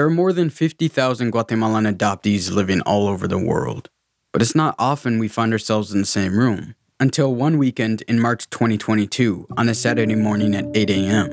There 0.00 0.06
are 0.06 0.08
more 0.08 0.32
than 0.32 0.48
50,000 0.48 1.30
Guatemalan 1.30 1.84
adoptees 1.84 2.50
living 2.50 2.80
all 2.80 3.06
over 3.06 3.28
the 3.28 3.36
world, 3.36 3.90
but 4.32 4.40
it's 4.40 4.54
not 4.54 4.74
often 4.78 5.18
we 5.18 5.28
find 5.28 5.52
ourselves 5.52 5.92
in 5.92 6.00
the 6.00 6.06
same 6.06 6.38
room. 6.38 6.74
Until 6.98 7.34
one 7.34 7.58
weekend 7.58 8.00
in 8.08 8.18
March 8.18 8.48
2022 8.48 9.46
on 9.58 9.68
a 9.68 9.74
Saturday 9.74 10.14
morning 10.14 10.54
at 10.54 10.64
8 10.74 10.88
a.m. 10.88 11.28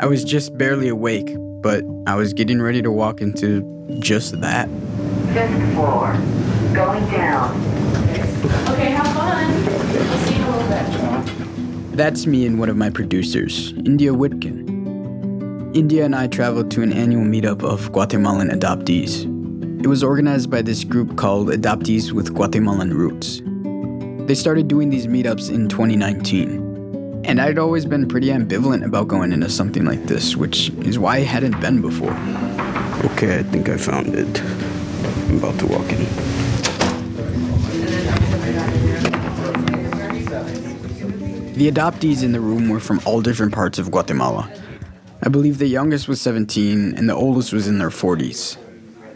I 0.00 0.06
was 0.06 0.24
just 0.24 0.56
barely 0.56 0.88
awake, 0.88 1.36
but 1.62 1.84
I 2.06 2.14
was 2.14 2.32
getting 2.32 2.62
ready 2.62 2.80
to 2.80 2.90
walk 2.90 3.20
into 3.20 3.60
just 3.98 4.40
that. 4.40 4.66
Fifth 5.34 5.74
floor. 5.74 6.14
Going 6.72 7.04
down. 7.10 7.60
Okay, 8.70 8.88
have 8.88 9.06
fun. 9.08 9.52
I'll 9.52 10.18
see 10.20 10.34
you 10.34 10.44
in 10.44 10.48
a 10.48 10.56
little 10.56 11.88
bit. 11.90 11.96
That's 11.98 12.26
me 12.26 12.46
and 12.46 12.58
one 12.58 12.70
of 12.70 12.78
my 12.78 12.88
producers, 12.88 13.74
India 13.84 14.12
Whitkin. 14.12 14.63
India 15.74 16.04
and 16.04 16.14
I 16.14 16.28
traveled 16.28 16.70
to 16.70 16.82
an 16.82 16.92
annual 16.92 17.24
meetup 17.24 17.64
of 17.64 17.90
Guatemalan 17.90 18.48
adoptees. 18.50 19.24
It 19.80 19.88
was 19.88 20.04
organized 20.04 20.48
by 20.48 20.62
this 20.62 20.84
group 20.84 21.16
called 21.16 21.48
Adoptees 21.48 22.12
with 22.12 22.32
Guatemalan 22.32 22.94
Roots. 22.94 23.42
They 24.28 24.36
started 24.36 24.68
doing 24.68 24.90
these 24.90 25.08
meetups 25.08 25.52
in 25.52 25.68
2019. 25.68 27.22
And 27.24 27.40
I'd 27.40 27.58
always 27.58 27.86
been 27.86 28.06
pretty 28.06 28.28
ambivalent 28.28 28.84
about 28.84 29.08
going 29.08 29.32
into 29.32 29.50
something 29.50 29.84
like 29.84 30.04
this, 30.04 30.36
which 30.36 30.68
is 30.84 30.96
why 30.96 31.16
I 31.16 31.20
hadn't 31.22 31.60
been 31.60 31.82
before. 31.82 32.16
Okay, 33.10 33.40
I 33.40 33.42
think 33.42 33.68
I 33.68 33.76
found 33.76 34.14
it. 34.14 34.42
I'm 34.42 35.38
about 35.38 35.58
to 35.58 35.66
walk 35.66 35.90
in. 35.90 36.04
The 41.54 41.68
adoptees 41.68 42.22
in 42.22 42.30
the 42.30 42.40
room 42.40 42.68
were 42.68 42.80
from 42.80 43.00
all 43.04 43.20
different 43.20 43.52
parts 43.52 43.80
of 43.80 43.90
Guatemala. 43.90 44.48
I 45.24 45.30
believe 45.30 45.56
the 45.56 45.66
youngest 45.66 46.06
was 46.06 46.20
17 46.20 46.98
and 46.98 47.08
the 47.08 47.14
oldest 47.14 47.54
was 47.54 47.66
in 47.66 47.78
their 47.78 47.88
40s. 47.88 48.58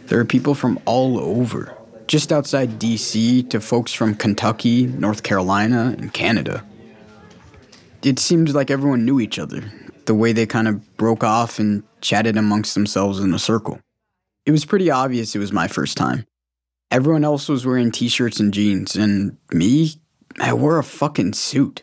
There 0.06 0.18
are 0.18 0.24
people 0.24 0.54
from 0.54 0.80
all 0.86 1.18
over, 1.18 1.76
just 2.06 2.32
outside 2.32 2.80
DC 2.80 3.50
to 3.50 3.60
folks 3.60 3.92
from 3.92 4.14
Kentucky, 4.14 4.86
North 4.86 5.22
Carolina, 5.22 5.94
and 5.98 6.10
Canada. 6.14 6.64
It 8.02 8.18
seemed 8.18 8.48
like 8.54 8.70
everyone 8.70 9.04
knew 9.04 9.20
each 9.20 9.38
other, 9.38 9.70
the 10.06 10.14
way 10.14 10.32
they 10.32 10.46
kind 10.46 10.66
of 10.66 10.96
broke 10.96 11.22
off 11.22 11.58
and 11.58 11.82
chatted 12.00 12.38
amongst 12.38 12.74
themselves 12.74 13.20
in 13.20 13.34
a 13.34 13.38
circle. 13.38 13.78
It 14.46 14.52
was 14.52 14.64
pretty 14.64 14.90
obvious 14.90 15.34
it 15.34 15.40
was 15.40 15.52
my 15.52 15.68
first 15.68 15.98
time. 15.98 16.24
Everyone 16.90 17.22
else 17.22 17.50
was 17.50 17.66
wearing 17.66 17.90
t 17.90 18.08
shirts 18.08 18.40
and 18.40 18.54
jeans, 18.54 18.96
and 18.96 19.36
me, 19.52 19.90
I 20.40 20.54
wore 20.54 20.78
a 20.78 20.84
fucking 20.84 21.34
suit. 21.34 21.82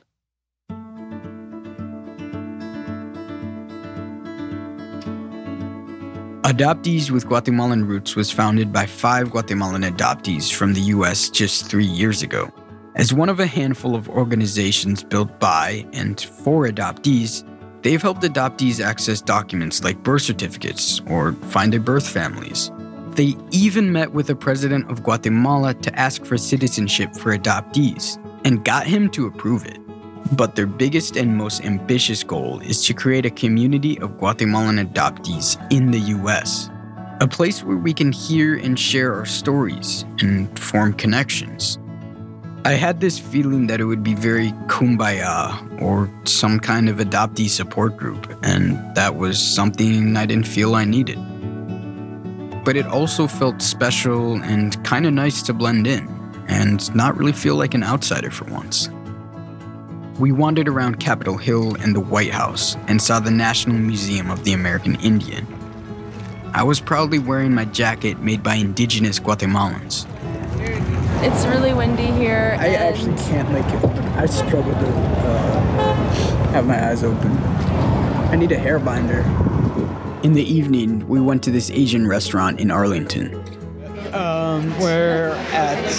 Adoptees 6.45 7.09
with 7.09 7.25
Guatemalan 7.25 7.87
Roots 7.87 8.15
was 8.15 8.29
founded 8.29 8.71
by 8.71 8.85
five 8.85 9.31
Guatemalan 9.31 9.81
adoptees 9.81 10.53
from 10.53 10.75
the 10.75 10.81
US 10.81 11.27
just 11.27 11.65
three 11.65 11.87
years 11.87 12.21
ago. 12.21 12.53
As 12.93 13.11
one 13.11 13.29
of 13.29 13.39
a 13.39 13.47
handful 13.47 13.95
of 13.95 14.07
organizations 14.07 15.01
built 15.03 15.39
by 15.39 15.87
and 15.91 16.21
for 16.21 16.67
adoptees, 16.67 17.43
they've 17.81 17.99
helped 17.99 18.21
adoptees 18.21 18.79
access 18.79 19.21
documents 19.21 19.83
like 19.83 20.03
birth 20.03 20.21
certificates 20.21 21.01
or 21.07 21.33
find 21.49 21.73
their 21.73 21.79
birth 21.79 22.07
families. 22.07 22.69
They 23.15 23.35
even 23.49 23.91
met 23.91 24.11
with 24.11 24.27
the 24.27 24.35
president 24.35 24.91
of 24.91 25.01
Guatemala 25.01 25.73
to 25.73 25.99
ask 25.99 26.23
for 26.25 26.37
citizenship 26.37 27.15
for 27.15 27.35
adoptees 27.35 28.23
and 28.45 28.63
got 28.63 28.85
him 28.85 29.09
to 29.13 29.25
approve 29.25 29.65
it. 29.65 29.79
But 30.31 30.55
their 30.55 30.65
biggest 30.65 31.17
and 31.17 31.37
most 31.37 31.63
ambitious 31.63 32.23
goal 32.23 32.59
is 32.61 32.85
to 32.85 32.93
create 32.93 33.25
a 33.25 33.29
community 33.29 33.99
of 33.99 34.17
Guatemalan 34.17 34.77
adoptees 34.77 35.55
in 35.71 35.91
the 35.91 35.99
US. 35.99 36.69
A 37.21 37.27
place 37.27 37.63
where 37.63 37.77
we 37.77 37.93
can 37.93 38.11
hear 38.11 38.55
and 38.55 38.77
share 38.77 39.13
our 39.13 39.25
stories 39.25 40.03
and 40.19 40.57
form 40.59 40.93
connections. 40.93 41.77
I 42.65 42.71
had 42.71 42.99
this 42.99 43.19
feeling 43.19 43.67
that 43.67 43.79
it 43.79 43.85
would 43.85 44.01
be 44.01 44.15
very 44.15 44.51
kumbaya 44.65 45.81
or 45.81 46.11
some 46.25 46.59
kind 46.59 46.89
of 46.89 46.97
adoptee 46.97 47.47
support 47.47 47.95
group, 47.95 48.27
and 48.41 48.75
that 48.95 49.15
was 49.17 49.39
something 49.39 50.17
I 50.17 50.25
didn't 50.25 50.47
feel 50.47 50.73
I 50.73 50.83
needed. 50.83 51.19
But 52.65 52.75
it 52.75 52.87
also 52.87 53.27
felt 53.27 53.61
special 53.61 54.41
and 54.41 54.83
kind 54.83 55.05
of 55.05 55.13
nice 55.13 55.43
to 55.43 55.53
blend 55.53 55.85
in 55.85 56.07
and 56.47 56.93
not 56.95 57.15
really 57.15 57.33
feel 57.33 57.55
like 57.55 57.75
an 57.75 57.83
outsider 57.83 58.31
for 58.31 58.45
once. 58.45 58.89
We 60.17 60.31
wandered 60.31 60.69
around 60.69 61.01
Capitol 61.01 61.37
Hill 61.37 61.75
and 61.81 61.93
the 61.93 61.99
White 61.99 62.31
House 62.31 62.77
and 62.87 63.01
saw 63.01 63.19
the 63.19 63.31
National 63.31 63.75
Museum 63.75 64.31
of 64.31 64.45
the 64.45 64.53
American 64.53 64.95
Indian. 65.01 65.45
I 66.53 66.63
was 66.63 66.79
proudly 66.79 67.19
wearing 67.19 67.53
my 67.53 67.65
jacket 67.65 68.21
made 68.21 68.41
by 68.41 68.55
indigenous 68.55 69.19
Guatemalans. 69.19 70.07
It's 71.21 71.45
really 71.47 71.73
windy 71.73 72.05
here. 72.05 72.55
I 72.59 72.75
actually 72.75 73.17
can't 73.23 73.51
make 73.51 73.65
it 73.65 73.83
open. 73.83 74.05
I 74.17 74.25
struggle 74.25 74.71
to 74.71 74.87
uh, 74.87 75.93
have 76.51 76.65
my 76.65 76.87
eyes 76.89 77.03
open. 77.03 77.31
I 78.31 78.37
need 78.37 78.53
a 78.53 78.57
hair 78.57 78.79
binder. 78.79 79.19
In 80.23 80.31
the 80.31 80.43
evening, 80.43 81.05
we 81.09 81.19
went 81.19 81.43
to 81.43 81.51
this 81.51 81.69
Asian 81.71 82.07
restaurant 82.07 82.61
in 82.61 82.71
Arlington. 82.71 83.35
Um, 84.13 84.79
we're 84.79 85.31
at 85.51 85.91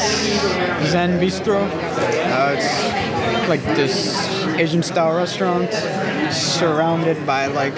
Zen 0.87 1.21
Bistro. 1.21 1.69
Uh, 1.71 2.55
it's 2.57 3.16
like 3.49 3.63
this 3.77 4.17
Asian 4.57 4.83
style 4.83 5.17
restaurant 5.17 5.73
surrounded 6.33 7.25
by 7.27 7.47
like 7.47 7.75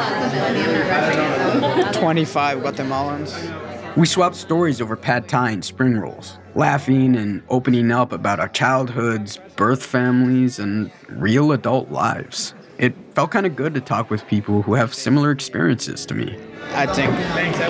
25 1.94 2.58
Guatemalans. 2.58 3.96
We 3.96 4.06
swapped 4.06 4.36
stories 4.36 4.80
over 4.80 4.96
pad 4.96 5.28
thai 5.28 5.50
and 5.50 5.64
spring 5.64 5.98
rolls, 5.98 6.38
laughing 6.54 7.16
and 7.16 7.42
opening 7.48 7.90
up 7.90 8.12
about 8.12 8.38
our 8.38 8.48
childhoods, 8.48 9.40
birth 9.56 9.84
families, 9.84 10.58
and 10.58 10.90
real 11.08 11.52
adult 11.52 11.90
lives. 11.90 12.54
It 12.78 12.94
felt 13.14 13.32
kind 13.32 13.44
of 13.44 13.56
good 13.56 13.74
to 13.74 13.80
talk 13.80 14.08
with 14.08 14.24
people 14.28 14.62
who 14.62 14.74
have 14.74 14.94
similar 14.94 15.32
experiences 15.32 16.06
to 16.06 16.14
me. 16.14 16.38
I 16.74 16.86
think 16.86 17.10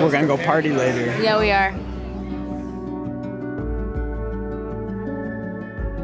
we're 0.01 0.11
gonna 0.11 0.27
go 0.27 0.37
party 0.37 0.71
later. 0.71 1.05
Yeah, 1.21 1.39
we 1.39 1.51
are. 1.51 1.73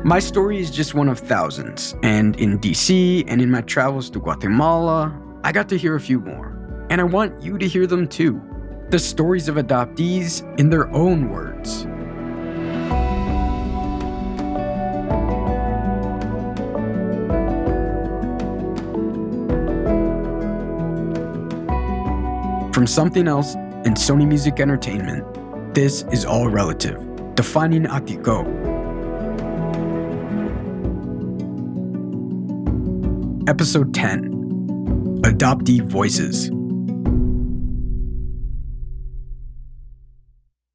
My 0.05 0.19
story 0.19 0.59
is 0.59 0.69
just 0.69 0.93
one 0.93 1.09
of 1.09 1.17
thousands, 1.17 1.95
and 2.03 2.35
in 2.35 2.59
DC 2.59 3.23
and 3.27 3.41
in 3.41 3.49
my 3.49 3.61
travels 3.61 4.07
to 4.11 4.19
Guatemala, 4.19 5.19
I 5.43 5.51
got 5.51 5.67
to 5.69 5.79
hear 5.79 5.95
a 5.95 5.99
few 5.99 6.19
more. 6.19 6.85
And 6.91 7.01
I 7.01 7.03
want 7.05 7.41
you 7.41 7.57
to 7.57 7.67
hear 7.67 7.87
them 7.87 8.07
too. 8.07 8.39
The 8.91 8.99
stories 8.99 9.49
of 9.49 9.55
adoptees 9.55 10.43
in 10.59 10.69
their 10.69 10.87
own 10.93 11.31
words. 11.31 11.85
From 22.75 22.85
Something 22.85 23.27
Else 23.27 23.55
and 23.55 23.97
Sony 23.97 24.27
Music 24.27 24.59
Entertainment, 24.59 25.73
this 25.73 26.03
is 26.11 26.25
All 26.25 26.47
Relative, 26.47 27.03
defining 27.33 27.87
Aa 27.87 28.01
Tiko'. 28.01 28.74
Episode 33.47 33.93
10 33.93 35.21
Adoptee 35.21 35.79
Voices. 35.79 36.49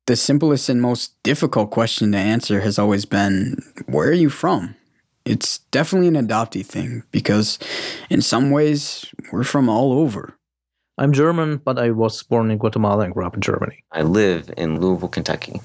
The 0.06 0.14
simplest 0.14 0.68
and 0.68 0.80
most 0.80 1.20
difficult 1.24 1.72
question 1.72 2.12
to 2.12 2.18
answer 2.18 2.60
has 2.60 2.78
always 2.78 3.04
been 3.04 3.56
Where 3.86 4.10
are 4.10 4.12
you 4.12 4.30
from? 4.30 4.76
It's 5.24 5.58
definitely 5.72 6.06
an 6.06 6.14
adoptee 6.14 6.64
thing 6.64 7.02
because, 7.10 7.58
in 8.08 8.22
some 8.22 8.52
ways, 8.52 9.04
we're 9.32 9.42
from 9.42 9.68
all 9.68 9.92
over. 9.92 10.38
I'm 10.96 11.12
German, 11.12 11.56
but 11.56 11.76
I 11.76 11.90
was 11.90 12.22
born 12.22 12.52
in 12.52 12.58
Guatemala 12.58 13.02
and 13.04 13.12
grew 13.12 13.26
up 13.26 13.34
in 13.34 13.40
Germany. 13.40 13.82
I 13.90 14.02
live 14.02 14.48
in 14.56 14.80
Louisville, 14.80 15.08
Kentucky. 15.08 15.60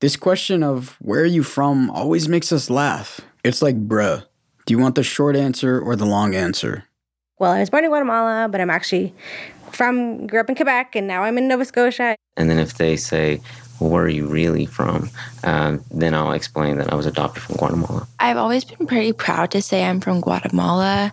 This 0.00 0.14
question 0.16 0.62
of 0.62 0.96
where 1.00 1.22
are 1.22 1.26
you 1.26 1.42
from 1.42 1.90
always 1.90 2.28
makes 2.28 2.52
us 2.52 2.70
laugh. 2.70 3.20
It's 3.42 3.60
like, 3.60 3.88
bruh, 3.88 4.24
do 4.66 4.72
you 4.72 4.78
want 4.78 4.94
the 4.94 5.02
short 5.02 5.36
answer 5.36 5.80
or 5.80 5.96
the 5.96 6.06
long 6.06 6.34
answer? 6.34 6.84
Well, 7.38 7.52
I 7.52 7.60
was 7.60 7.70
born 7.70 7.84
in 7.84 7.90
Guatemala, 7.90 8.48
but 8.50 8.60
I'm 8.60 8.70
actually 8.70 9.14
from, 9.72 10.26
grew 10.26 10.40
up 10.40 10.48
in 10.48 10.54
Quebec, 10.54 10.94
and 10.96 11.06
now 11.06 11.22
I'm 11.22 11.36
in 11.36 11.48
Nova 11.48 11.64
Scotia. 11.64 12.16
And 12.36 12.48
then 12.48 12.58
if 12.58 12.74
they 12.74 12.96
say, 12.96 13.40
well, 13.80 13.90
where 13.90 14.04
are 14.04 14.08
you 14.08 14.26
really 14.26 14.66
from? 14.66 15.10
Um, 15.42 15.84
then 15.90 16.14
I'll 16.14 16.32
explain 16.32 16.78
that 16.78 16.92
I 16.92 16.94
was 16.94 17.06
adopted 17.06 17.42
from 17.42 17.56
Guatemala. 17.56 18.06
I've 18.20 18.36
always 18.36 18.64
been 18.64 18.86
pretty 18.86 19.12
proud 19.12 19.50
to 19.50 19.60
say 19.60 19.84
I'm 19.84 20.00
from 20.00 20.20
Guatemala. 20.20 21.12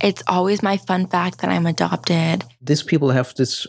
It's 0.00 0.22
always 0.26 0.62
my 0.62 0.76
fun 0.76 1.06
fact 1.06 1.40
that 1.40 1.50
I'm 1.50 1.66
adopted. 1.66 2.44
These 2.60 2.82
people 2.82 3.10
have 3.10 3.34
this 3.34 3.66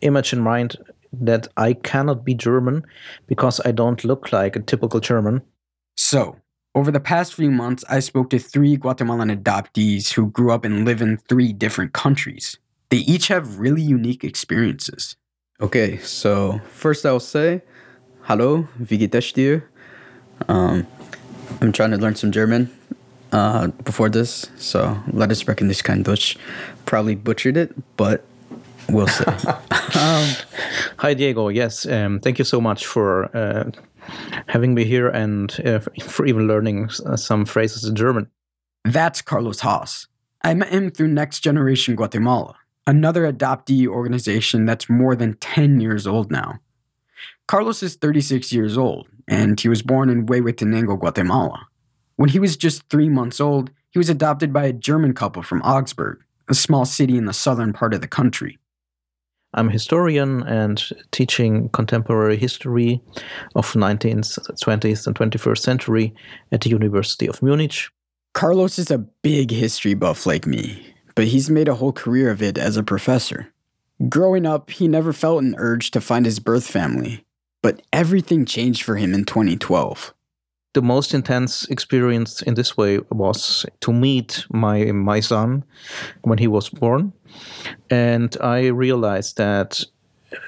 image 0.00 0.32
in 0.32 0.40
mind 0.40 0.76
that 1.12 1.46
I 1.56 1.74
cannot 1.74 2.24
be 2.24 2.34
German 2.34 2.84
because 3.26 3.60
I 3.64 3.70
don't 3.70 4.04
look 4.04 4.32
like 4.32 4.56
a 4.56 4.60
typical 4.60 5.00
German. 5.00 5.42
So, 5.96 6.36
over 6.74 6.90
the 6.90 7.00
past 7.00 7.34
few 7.34 7.50
months, 7.50 7.84
I 7.88 8.00
spoke 8.00 8.30
to 8.30 8.38
three 8.38 8.76
Guatemalan 8.76 9.30
adoptees 9.30 10.12
who 10.12 10.30
grew 10.30 10.52
up 10.52 10.64
and 10.64 10.84
live 10.84 11.00
in 11.00 11.18
three 11.18 11.52
different 11.52 11.92
countries. 11.92 12.58
They 12.90 12.98
each 12.98 13.28
have 13.28 13.58
really 13.58 13.82
unique 13.82 14.24
experiences. 14.24 15.16
Okay, 15.60 15.98
so 15.98 16.60
first 16.70 17.06
I'll 17.06 17.20
say, 17.20 17.62
es 18.28 19.32
dir? 19.32 19.70
Um, 20.48 20.86
I'm 21.60 21.72
trying 21.72 21.92
to 21.92 21.96
learn 21.96 22.16
some 22.16 22.32
German 22.32 22.70
uh, 23.30 23.68
before 23.84 24.08
this, 24.08 24.50
so 24.56 24.98
let 25.12 25.30
us 25.30 25.38
sprechen 25.38 25.68
this 25.68 25.80
kein 25.80 26.02
Deutsch. 26.02 26.36
Probably 26.86 27.14
butchered 27.14 27.56
it, 27.56 27.72
but 27.96 28.24
we'll 28.88 29.06
see. 29.06 29.24
um, 29.98 30.28
Hi, 30.98 31.14
Diego. 31.14 31.48
Yes, 31.48 31.86
um, 31.86 32.20
thank 32.20 32.38
you 32.38 32.44
so 32.44 32.60
much 32.60 32.86
for 32.86 33.34
uh, 33.36 33.70
having 34.46 34.74
me 34.74 34.84
here 34.84 35.08
and 35.08 35.54
uh, 35.64 35.80
for 36.02 36.26
even 36.26 36.46
learning 36.46 36.84
s- 36.84 37.00
uh, 37.00 37.16
some 37.16 37.44
phrases 37.44 37.84
in 37.84 37.94
German. 37.94 38.28
That's 38.84 39.20
Carlos 39.22 39.60
Haas. 39.60 40.06
I 40.42 40.54
met 40.54 40.68
him 40.68 40.90
through 40.90 41.08
Next 41.08 41.40
Generation 41.40 41.96
Guatemala, 41.96 42.54
another 42.86 43.30
adoptee 43.30 43.86
organization 43.86 44.66
that's 44.66 44.88
more 44.90 45.16
than 45.16 45.34
10 45.38 45.80
years 45.80 46.06
old 46.06 46.30
now. 46.30 46.58
Carlos 47.48 47.82
is 47.82 47.96
36 47.96 48.52
years 48.52 48.76
old, 48.78 49.08
and 49.28 49.58
he 49.58 49.68
was 49.68 49.82
born 49.82 50.10
in 50.10 50.26
Huehuetenango, 50.26 50.98
Guatemala. 50.98 51.66
When 52.16 52.28
he 52.28 52.38
was 52.38 52.56
just 52.56 52.88
three 52.88 53.08
months 53.08 53.40
old, 53.40 53.70
he 53.90 53.98
was 53.98 54.08
adopted 54.08 54.52
by 54.52 54.64
a 54.66 54.72
German 54.72 55.14
couple 55.14 55.42
from 55.42 55.60
Augsburg, 55.62 56.22
a 56.48 56.54
small 56.54 56.84
city 56.84 57.16
in 57.16 57.24
the 57.26 57.32
southern 57.32 57.72
part 57.72 57.94
of 57.94 58.00
the 58.00 58.08
country. 58.08 58.58
I'm 59.54 59.68
a 59.68 59.72
historian 59.72 60.42
and 60.42 60.82
teaching 61.12 61.68
contemporary 61.68 62.36
history 62.36 63.00
of 63.54 63.72
19th, 63.72 64.38
20th, 64.60 65.06
and 65.06 65.16
21st 65.16 65.58
century 65.58 66.14
at 66.50 66.62
the 66.62 66.70
University 66.70 67.28
of 67.28 67.40
Munich. 67.40 67.84
Carlos 68.32 68.80
is 68.80 68.90
a 68.90 68.98
big 68.98 69.52
history 69.52 69.94
buff 69.94 70.26
like 70.26 70.44
me, 70.44 70.94
but 71.14 71.28
he's 71.28 71.50
made 71.50 71.68
a 71.68 71.76
whole 71.76 71.92
career 71.92 72.30
of 72.30 72.42
it 72.42 72.58
as 72.58 72.76
a 72.76 72.82
professor. 72.82 73.52
Growing 74.08 74.44
up, 74.44 74.70
he 74.70 74.88
never 74.88 75.12
felt 75.12 75.42
an 75.44 75.54
urge 75.56 75.92
to 75.92 76.00
find 76.00 76.26
his 76.26 76.40
birth 76.40 76.66
family, 76.66 77.24
but 77.62 77.80
everything 77.92 78.44
changed 78.44 78.82
for 78.82 78.96
him 78.96 79.14
in 79.14 79.24
2012. 79.24 80.13
The 80.74 80.82
most 80.82 81.14
intense 81.14 81.64
experience 81.70 82.42
in 82.42 82.54
this 82.54 82.76
way 82.76 82.98
was 83.10 83.64
to 83.80 83.92
meet 83.92 84.44
my 84.50 84.92
my 84.92 85.20
son 85.20 85.64
when 86.22 86.38
he 86.38 86.46
was 86.46 86.68
born, 86.68 87.12
and 87.90 88.36
I 88.40 88.66
realized 88.66 89.36
that 89.38 89.84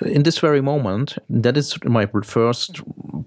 in 0.03 0.23
this 0.23 0.39
very 0.39 0.61
moment, 0.61 1.17
that 1.31 1.57
is 1.57 1.79
my 1.85 2.07
first 2.25 2.81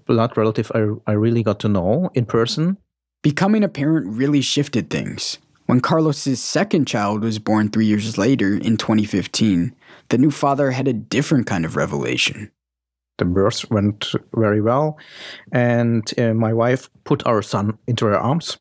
blood 0.06 0.36
relative 0.36 0.70
I, 0.74 0.88
I 1.06 1.12
really 1.12 1.42
got 1.42 1.60
to 1.60 1.68
know 1.68 2.10
in 2.14 2.26
person. 2.26 2.76
Becoming 3.22 3.64
a 3.64 3.68
parent 3.68 4.06
really 4.06 4.40
shifted 4.40 4.90
things. 4.90 5.38
When 5.66 5.80
Carlos's 5.80 6.42
second 6.42 6.86
child 6.86 7.22
was 7.22 7.38
born 7.38 7.70
three 7.70 7.86
years 7.86 8.18
later 8.18 8.54
in 8.54 8.76
2015, 8.76 9.74
the 10.08 10.18
new 10.18 10.30
father 10.30 10.72
had 10.72 10.88
a 10.88 10.92
different 10.92 11.46
kind 11.46 11.64
of 11.64 11.76
revelation. 11.76 12.50
The 13.20 13.26
birth 13.26 13.70
went 13.70 14.14
very 14.34 14.62
well, 14.62 14.98
and 15.52 16.10
uh, 16.18 16.32
my 16.32 16.54
wife 16.54 16.88
put 17.04 17.26
our 17.26 17.42
son 17.42 17.76
into 17.86 18.06
her 18.06 18.18
arms. 18.18 18.58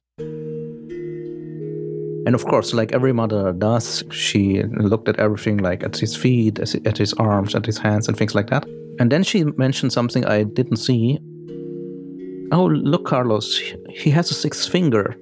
And 2.26 2.36
of 2.36 2.44
course, 2.46 2.74
like 2.74 2.92
every 2.92 3.14
mother 3.14 3.54
does, 3.54 4.04
she 4.12 4.64
looked 4.64 5.08
at 5.08 5.18
everything 5.18 5.60
like 5.60 5.82
at 5.82 5.96
his 5.96 6.14
feet, 6.14 6.60
at 6.60 6.98
his 6.98 7.14
arms, 7.14 7.56
at 7.56 7.66
his 7.66 7.78
hands, 7.78 8.10
and 8.10 8.18
things 8.18 8.36
like 8.36 8.50
that. 8.50 8.66
And 9.00 9.10
then 9.10 9.24
she 9.24 9.46
mentioned 9.46 9.94
something 9.94 10.26
I 10.26 10.44
didn't 10.44 10.78
see. 10.78 11.20
Oh, 12.52 12.66
look, 12.66 13.06
Carlos, 13.06 13.62
he 13.90 14.10
has 14.10 14.30
a 14.30 14.34
sixth 14.34 14.70
finger 14.70 15.16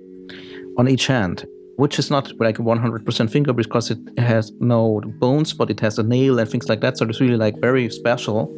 on 0.80 0.90
each 0.90 1.06
hand, 1.06 1.46
which 1.76 2.00
is 2.00 2.10
not 2.10 2.32
like 2.40 2.58
a 2.58 2.64
100% 2.64 3.30
finger 3.30 3.54
because 3.54 3.92
it 3.92 4.00
has 4.18 4.52
no 4.60 5.00
bones, 5.20 5.54
but 5.54 5.70
it 5.70 5.80
has 5.80 6.00
a 6.00 6.04
nail 6.04 6.40
and 6.40 6.50
things 6.50 6.68
like 6.68 6.82
that. 6.82 6.98
So 6.98 7.06
it's 7.06 7.22
really 7.22 7.38
like 7.38 7.62
very 7.62 7.88
special. 7.92 8.52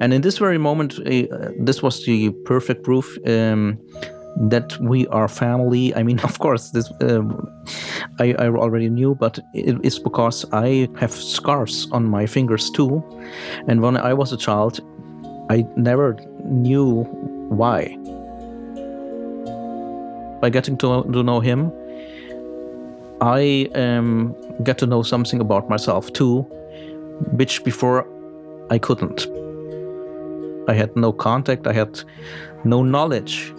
And 0.00 0.12
in 0.12 0.22
this 0.22 0.38
very 0.38 0.58
moment, 0.58 0.98
uh, 0.98 1.50
this 1.58 1.82
was 1.82 2.04
the 2.04 2.30
perfect 2.44 2.82
proof 2.82 3.18
um, 3.26 3.78
that 4.36 4.78
we 4.80 5.06
are 5.08 5.28
family. 5.28 5.94
I 5.94 6.02
mean, 6.02 6.20
of 6.24 6.38
course, 6.38 6.70
this 6.70 6.90
um, 7.00 7.48
I, 8.18 8.34
I 8.38 8.48
already 8.48 8.88
knew, 8.88 9.14
but 9.14 9.38
it 9.54 9.76
is 9.82 9.98
because 9.98 10.44
I 10.52 10.88
have 10.98 11.12
scars 11.12 11.88
on 11.92 12.04
my 12.04 12.26
fingers 12.26 12.70
too. 12.70 13.02
And 13.68 13.80
when 13.80 13.96
I 13.96 14.14
was 14.14 14.32
a 14.32 14.36
child, 14.36 14.80
I 15.50 15.66
never 15.76 16.16
knew 16.44 17.02
why. 17.48 17.96
By 20.40 20.48
getting 20.48 20.78
to, 20.78 21.02
to 21.02 21.22
know 21.22 21.40
him, 21.40 21.72
I 23.20 23.68
um, 23.74 24.34
get 24.62 24.78
to 24.78 24.86
know 24.86 25.02
something 25.02 25.40
about 25.40 25.68
myself 25.68 26.10
too, 26.12 26.42
which 27.32 27.62
before 27.64 28.06
I 28.70 28.78
couldn't. 28.78 29.26
I 30.68 30.74
had 30.74 30.94
no 30.96 31.12
contact, 31.12 31.66
I 31.66 31.72
had 31.72 32.02
no 32.64 32.82
knowledge 32.82 33.52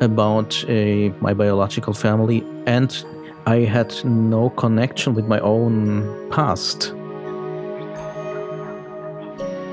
about 0.00 0.64
uh, 0.68 1.10
my 1.20 1.34
biological 1.34 1.94
family, 1.94 2.44
and 2.66 3.04
I 3.46 3.60
had 3.60 3.92
no 4.04 4.50
connection 4.50 5.14
with 5.14 5.26
my 5.26 5.40
own 5.40 6.30
past. 6.30 6.92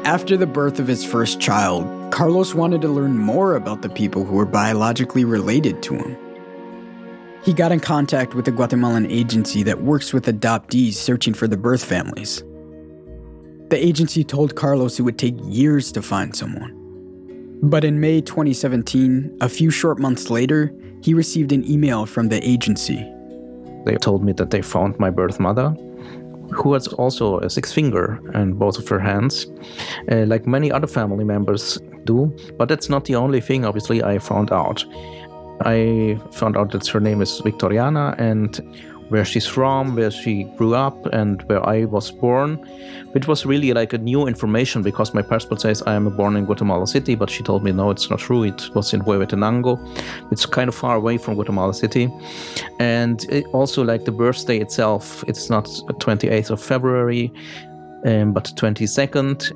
After 0.05 0.37
the 0.37 0.47
birth 0.47 0.79
of 0.79 0.87
his 0.87 1.05
first 1.05 1.39
child, 1.39 1.85
Carlos 2.11 2.55
wanted 2.55 2.81
to 2.81 2.87
learn 2.87 3.17
more 3.17 3.55
about 3.55 3.81
the 3.83 3.89
people 3.89 4.23
who 4.23 4.35
were 4.35 4.45
biologically 4.45 5.23
related 5.23 5.83
to 5.83 5.95
him. 5.95 6.17
He 7.43 7.53
got 7.53 7.71
in 7.71 7.79
contact 7.79 8.33
with 8.33 8.47
a 8.47 8.51
Guatemalan 8.51 9.05
agency 9.11 9.63
that 9.63 9.81
works 9.81 10.11
with 10.11 10.25
adoptees 10.25 10.93
searching 10.93 11.33
for 11.33 11.47
the 11.47 11.57
birth 11.57 11.83
families. 11.83 12.43
The 13.69 13.77
agency 13.77 14.23
told 14.23 14.55
Carlos 14.55 14.99
it 14.99 15.03
would 15.03 15.19
take 15.19 15.35
years 15.43 15.91
to 15.91 16.01
find 16.01 16.35
someone. 16.35 16.75
But 17.61 17.83
in 17.83 17.99
May 17.99 18.19
2017, 18.21 19.37
a 19.41 19.49
few 19.49 19.69
short 19.69 19.99
months 19.99 20.31
later, 20.31 20.73
he 21.03 21.13
received 21.13 21.51
an 21.51 21.69
email 21.69 22.07
from 22.07 22.29
the 22.29 22.39
agency. 22.47 23.05
They 23.85 23.95
told 23.97 24.23
me 24.23 24.33
that 24.33 24.49
they 24.49 24.63
found 24.63 24.97
my 24.97 25.11
birth 25.11 25.39
mother, 25.39 25.69
who 26.51 26.73
has 26.73 26.87
also 26.87 27.39
a 27.41 27.49
six 27.49 27.71
finger 27.71 28.19
in 28.33 28.53
both 28.53 28.79
of 28.79 28.87
her 28.87 28.99
hands, 28.99 29.45
uh, 30.11 30.25
like 30.25 30.47
many 30.47 30.71
other 30.71 30.87
family 30.87 31.23
members 31.23 31.77
do. 32.05 32.35
But 32.57 32.69
that's 32.69 32.89
not 32.89 33.05
the 33.05 33.15
only 33.15 33.39
thing, 33.39 33.65
obviously, 33.65 34.03
I 34.03 34.17
found 34.17 34.51
out. 34.51 34.83
I 35.61 36.17
found 36.31 36.57
out 36.57 36.71
that 36.71 36.87
her 36.87 36.99
name 36.99 37.21
is 37.21 37.41
Victoriana 37.41 38.17
and 38.17 38.59
where 39.09 39.25
she's 39.25 39.45
from, 39.45 39.95
where 39.95 40.11
she 40.11 40.43
grew 40.57 40.75
up, 40.75 41.05
and 41.07 41.41
where 41.43 41.67
I 41.67 41.85
was 41.85 42.11
born, 42.11 42.55
which 43.11 43.27
was 43.27 43.45
really 43.45 43.73
like 43.73 43.93
a 43.93 43.97
new 43.97 44.27
information 44.27 44.81
because 44.81 45.13
my 45.13 45.21
passport 45.21 45.61
says 45.61 45.81
I 45.83 45.95
am 45.95 46.09
born 46.15 46.35
in 46.35 46.45
Guatemala 46.45 46.87
City, 46.87 47.15
but 47.15 47.29
she 47.29 47.43
told 47.43 47.63
me 47.63 47.71
no, 47.71 47.89
it's 47.91 48.09
not 48.09 48.19
true. 48.19 48.43
It 48.43 48.69
was 48.75 48.93
in 48.93 49.01
Huehuetenango. 49.01 49.77
It's 50.31 50.45
kind 50.45 50.69
of 50.69 50.75
far 50.75 50.95
away 50.95 51.17
from 51.17 51.35
Guatemala 51.35 51.73
City, 51.73 52.09
and 52.79 53.25
also 53.53 53.83
like 53.83 54.05
the 54.05 54.11
birthday 54.11 54.59
itself, 54.59 55.23
it's 55.27 55.49
not 55.49 55.65
28th 55.65 56.51
of 56.51 56.61
February, 56.61 57.31
um, 58.05 58.33
but 58.33 58.45
22nd. 58.55 59.51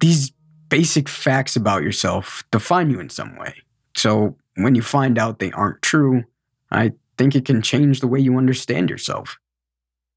These 0.00 0.32
basic 0.70 1.08
facts 1.08 1.56
about 1.56 1.82
yourself 1.82 2.44
define 2.50 2.90
you 2.90 3.00
in 3.00 3.10
some 3.10 3.36
way. 3.36 3.54
So 3.94 4.36
when 4.56 4.74
you 4.74 4.82
find 4.82 5.18
out 5.18 5.38
they 5.38 5.52
aren't 5.52 5.82
true, 5.82 6.24
I 6.70 6.92
think 7.18 7.34
it 7.34 7.44
can 7.44 7.60
change 7.60 8.00
the 8.00 8.06
way 8.06 8.20
you 8.20 8.38
understand 8.38 8.88
yourself. 8.88 9.38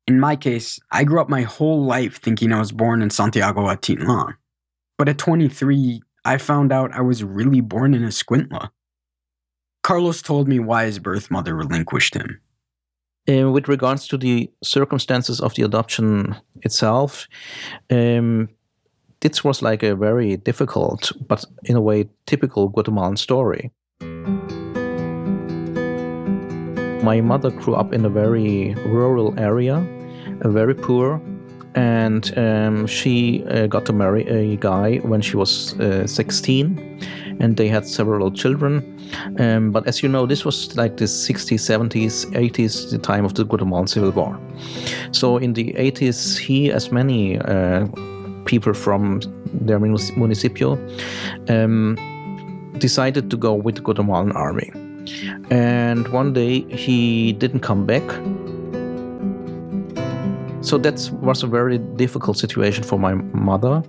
In 0.07 0.19
my 0.19 0.36
case, 0.36 0.79
I 0.91 1.03
grew 1.03 1.19
up 1.19 1.29
my 1.29 1.41
whole 1.41 1.83
life 1.83 2.22
thinking 2.22 2.51
I 2.51 2.60
was 2.60 2.72
born 2.72 3.01
in 3.01 3.10
Santiago 3.10 3.62
Atitlan. 3.67 4.36
But 4.98 5.10
at 5.10 5.17
23, 5.17 6.01
I 6.25 6.38
found 6.38 6.72
out 6.72 6.93
I 6.93 7.01
was 7.01 7.24
really 7.24 7.62
born 7.62 7.93
in 7.93 8.03
Escuintla. 8.03 8.69
Carlos 9.81 10.22
told 10.22 10.48
me 10.48 10.60
why 10.60 10.86
his 10.86 11.00
birth 11.00 11.29
mother 11.29 11.55
relinquished 11.55 12.15
him. 12.15 12.39
Uh, 13.29 13.50
with 13.50 13.69
regards 13.69 14.07
to 14.10 14.17
the 14.17 14.51
circumstances 14.63 15.39
of 15.39 15.55
the 15.55 15.63
adoption 15.63 16.36
itself, 16.62 17.27
um, 17.89 18.50
this 19.23 19.43
was 19.43 19.61
like 19.61 19.83
a 19.83 19.95
very 19.95 20.35
difficult, 20.35 21.11
but 21.27 21.45
in 21.63 21.77
a 21.77 21.81
way 21.81 22.09
typical 22.25 22.67
Guatemalan 22.67 23.15
story. 23.15 23.71
My 27.01 27.21
mother 27.21 27.49
grew 27.49 27.75
up 27.75 27.93
in 27.93 28.05
a 28.05 28.09
very 28.09 28.75
rural 28.85 29.33
area, 29.39 29.85
very 30.41 30.75
poor, 30.75 31.21
and 31.75 32.37
um, 32.37 32.85
she 32.85 33.45
uh, 33.45 33.67
got 33.67 33.85
to 33.85 33.93
marry 33.93 34.27
a 34.27 34.57
guy 34.57 34.97
when 34.97 35.21
she 35.21 35.37
was 35.37 35.79
uh, 35.79 36.05
16, 36.05 36.99
and 37.39 37.55
they 37.57 37.69
had 37.69 37.87
several 37.87 38.29
children. 38.29 38.83
Um, 39.39 39.71
but 39.71 39.87
as 39.87 40.03
you 40.03 40.09
know, 40.09 40.25
this 40.25 40.43
was 40.43 40.75
like 40.75 40.97
the 40.97 41.05
60s, 41.05 41.59
70s, 41.59 42.25
80s, 42.31 42.91
the 42.91 42.97
time 42.97 43.25
of 43.25 43.33
the 43.35 43.45
Guatemalan 43.45 43.87
Civil 43.87 44.11
War. 44.11 44.37
So 45.11 45.37
in 45.37 45.53
the 45.53 45.73
80s, 45.73 46.37
he, 46.37 46.71
as 46.71 46.91
many 46.91 47.39
uh, 47.39 47.87
people 48.53 48.74
from 48.74 49.19
their 49.67 49.79
municipio, 49.79 50.69
um, 51.50 51.98
decided 52.77 53.25
to 53.31 53.38
go 53.38 53.53
with 53.65 53.75
the 53.75 53.81
Guatemalan 53.81 54.31
army. 54.33 54.69
And 55.50 56.07
one 56.22 56.33
day 56.33 56.53
he 56.86 57.33
didn't 57.33 57.63
come 57.69 57.86
back. 57.93 58.05
So 60.62 60.77
that 60.86 60.98
was 61.22 61.43
a 61.43 61.48
very 61.48 61.77
difficult 62.03 62.38
situation 62.38 62.83
for 62.83 62.98
my 62.98 63.13
mother, 63.51 63.83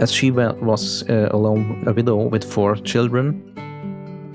as 0.00 0.10
she 0.12 0.30
was 0.30 0.82
uh, 1.10 1.28
alone, 1.38 1.62
a 1.86 1.92
widow 1.92 2.16
with 2.34 2.44
four 2.54 2.76
children. 2.76 3.24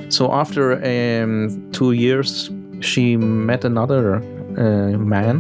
So 0.10 0.24
after 0.32 0.64
um, 0.92 1.72
two 1.72 1.92
years, 1.94 2.52
she 2.82 3.18
met 3.18 3.66
another 3.66 4.06
uh, 4.58 4.98
man 5.16 5.36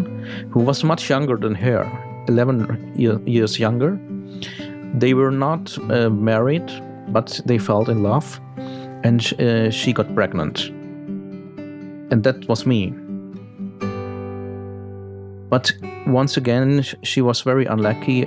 who 0.51 0.61
was 0.69 0.83
much 0.83 1.09
younger 1.09 1.37
than 1.37 1.55
her, 1.55 1.83
11 2.27 2.93
year, 2.95 3.19
years 3.25 3.59
younger. 3.59 3.99
They 4.95 5.13
were 5.13 5.31
not 5.31 5.77
uh, 5.89 6.09
married, 6.09 6.69
but 7.09 7.39
they 7.45 7.57
fell 7.57 7.89
in 7.89 8.03
love, 8.03 8.39
and 9.03 9.21
sh- 9.23 9.33
uh, 9.33 9.69
she 9.69 9.93
got 9.93 10.13
pregnant. 10.15 10.69
And 12.11 12.23
that 12.23 12.47
was 12.47 12.65
me. 12.65 12.93
But 15.49 15.71
once 16.07 16.37
again, 16.37 16.81
sh- 16.81 16.95
she 17.03 17.21
was 17.21 17.41
very 17.41 17.65
unlucky, 17.65 18.23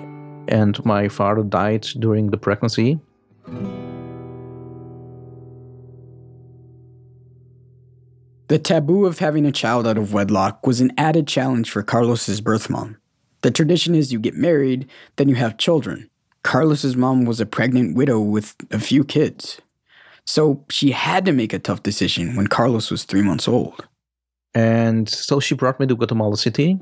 and 0.48 0.84
my 0.84 1.08
father 1.08 1.42
died 1.42 1.82
during 1.98 2.30
the 2.30 2.36
pregnancy. 2.36 3.00
The 8.48 8.58
taboo 8.58 9.06
of 9.06 9.18
having 9.18 9.46
a 9.46 9.52
child 9.52 9.86
out 9.86 9.96
of 9.96 10.12
wedlock 10.12 10.66
was 10.66 10.80
an 10.80 10.92
added 10.98 11.26
challenge 11.26 11.70
for 11.70 11.82
Carlos's 11.82 12.40
birth 12.40 12.68
mom. 12.68 12.98
The 13.42 13.50
tradition 13.50 13.94
is 13.94 14.12
you 14.12 14.18
get 14.18 14.34
married, 14.34 14.88
then 15.16 15.28
you 15.28 15.34
have 15.34 15.58
children. 15.58 16.08
Carlos's 16.42 16.96
mom 16.96 17.24
was 17.24 17.40
a 17.40 17.46
pregnant 17.46 17.96
widow 17.96 18.20
with 18.20 18.54
a 18.70 18.78
few 18.78 19.04
kids. 19.04 19.60
So 20.24 20.64
she 20.70 20.92
had 20.92 21.24
to 21.26 21.32
make 21.32 21.52
a 21.52 21.58
tough 21.58 21.82
decision 21.82 22.36
when 22.36 22.46
Carlos 22.46 22.90
was 22.90 23.04
three 23.04 23.22
months 23.22 23.48
old. 23.48 23.86
And 24.54 25.08
so 25.08 25.40
she 25.40 25.54
brought 25.54 25.80
me 25.80 25.86
to 25.86 25.96
Guatemala 25.96 26.36
City 26.36 26.78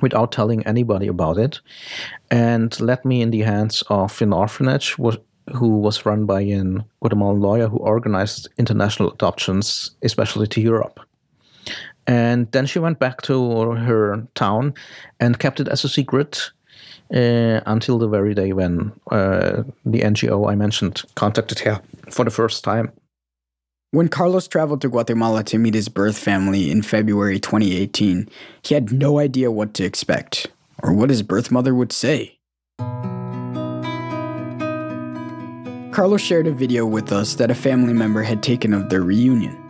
without 0.00 0.32
telling 0.32 0.66
anybody 0.66 1.06
about 1.06 1.38
it 1.38 1.60
and 2.30 2.78
led 2.80 3.04
me 3.04 3.22
in 3.22 3.30
the 3.30 3.40
hands 3.40 3.82
of 3.88 4.20
an 4.20 4.32
orphanage 4.32 4.96
who 5.54 5.78
was 5.78 6.04
run 6.04 6.26
by 6.26 6.42
a 6.42 6.62
Guatemalan 7.00 7.40
lawyer 7.40 7.68
who 7.68 7.78
organized 7.78 8.48
international 8.58 9.10
adoptions, 9.10 9.92
especially 10.02 10.46
to 10.48 10.60
Europe. 10.60 11.00
And 12.08 12.50
then 12.52 12.64
she 12.64 12.78
went 12.78 12.98
back 12.98 13.20
to 13.22 13.72
her 13.72 14.26
town 14.34 14.74
and 15.20 15.38
kept 15.38 15.60
it 15.60 15.68
as 15.68 15.84
a 15.84 15.90
secret 15.90 16.50
uh, 17.14 17.60
until 17.66 17.98
the 17.98 18.08
very 18.08 18.34
day 18.34 18.54
when 18.54 18.92
uh, 19.10 19.62
the 19.84 20.00
NGO 20.00 20.50
I 20.50 20.54
mentioned 20.54 21.02
contacted 21.16 21.58
her 21.60 21.82
for 22.10 22.24
the 22.24 22.30
first 22.30 22.64
time. 22.64 22.92
When 23.90 24.08
Carlos 24.08 24.48
traveled 24.48 24.80
to 24.82 24.88
Guatemala 24.88 25.44
to 25.44 25.58
meet 25.58 25.74
his 25.74 25.90
birth 25.90 26.18
family 26.18 26.70
in 26.70 26.82
February 26.82 27.38
2018, 27.38 28.28
he 28.62 28.74
had 28.74 28.90
no 28.90 29.18
idea 29.18 29.50
what 29.50 29.74
to 29.74 29.84
expect 29.84 30.46
or 30.82 30.94
what 30.94 31.10
his 31.10 31.22
birth 31.22 31.50
mother 31.50 31.74
would 31.74 31.92
say. 31.92 32.38
Carlos 35.92 36.20
shared 36.20 36.46
a 36.46 36.52
video 36.52 36.86
with 36.86 37.12
us 37.12 37.34
that 37.34 37.50
a 37.50 37.54
family 37.54 37.92
member 37.92 38.22
had 38.22 38.42
taken 38.42 38.72
of 38.72 38.88
their 38.88 39.02
reunion. 39.02 39.67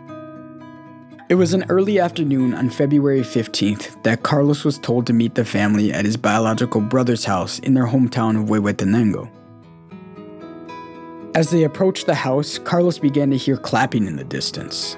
It 1.29 1.35
was 1.35 1.53
an 1.53 1.63
early 1.69 1.99
afternoon 1.99 2.55
on 2.55 2.71
February 2.71 3.21
15th 3.21 4.01
that 4.01 4.23
Carlos 4.23 4.65
was 4.65 4.79
told 4.79 5.05
to 5.05 5.13
meet 5.13 5.35
the 5.35 5.45
family 5.45 5.93
at 5.93 6.03
his 6.03 6.17
biological 6.17 6.81
brother's 6.81 7.23
house 7.23 7.59
in 7.59 7.75
their 7.75 7.85
hometown 7.85 8.35
of 8.35 8.49
Huehuetenango. 8.49 9.29
As 11.35 11.51
they 11.51 11.65
approached 11.65 12.07
the 12.07 12.15
house, 12.15 12.57
Carlos 12.57 12.97
began 12.97 13.29
to 13.29 13.37
hear 13.37 13.57
clapping 13.57 14.07
in 14.07 14.15
the 14.15 14.23
distance. 14.23 14.97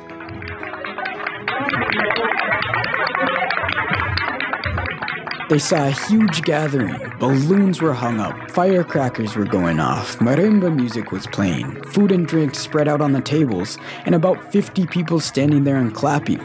They 5.51 5.59
saw 5.59 5.85
a 5.85 5.91
huge 5.91 6.43
gathering. 6.43 6.95
Balloons 7.19 7.81
were 7.81 7.91
hung 7.91 8.21
up, 8.21 8.49
firecrackers 8.51 9.35
were 9.35 9.43
going 9.43 9.81
off, 9.81 10.17
marimba 10.19 10.73
music 10.73 11.11
was 11.11 11.27
playing, 11.27 11.83
food 11.83 12.13
and 12.13 12.25
drinks 12.25 12.59
spread 12.59 12.87
out 12.87 13.01
on 13.01 13.11
the 13.11 13.19
tables, 13.19 13.77
and 14.05 14.15
about 14.15 14.53
50 14.53 14.85
people 14.85 15.19
standing 15.19 15.65
there 15.65 15.75
and 15.75 15.93
clapping. 15.93 16.39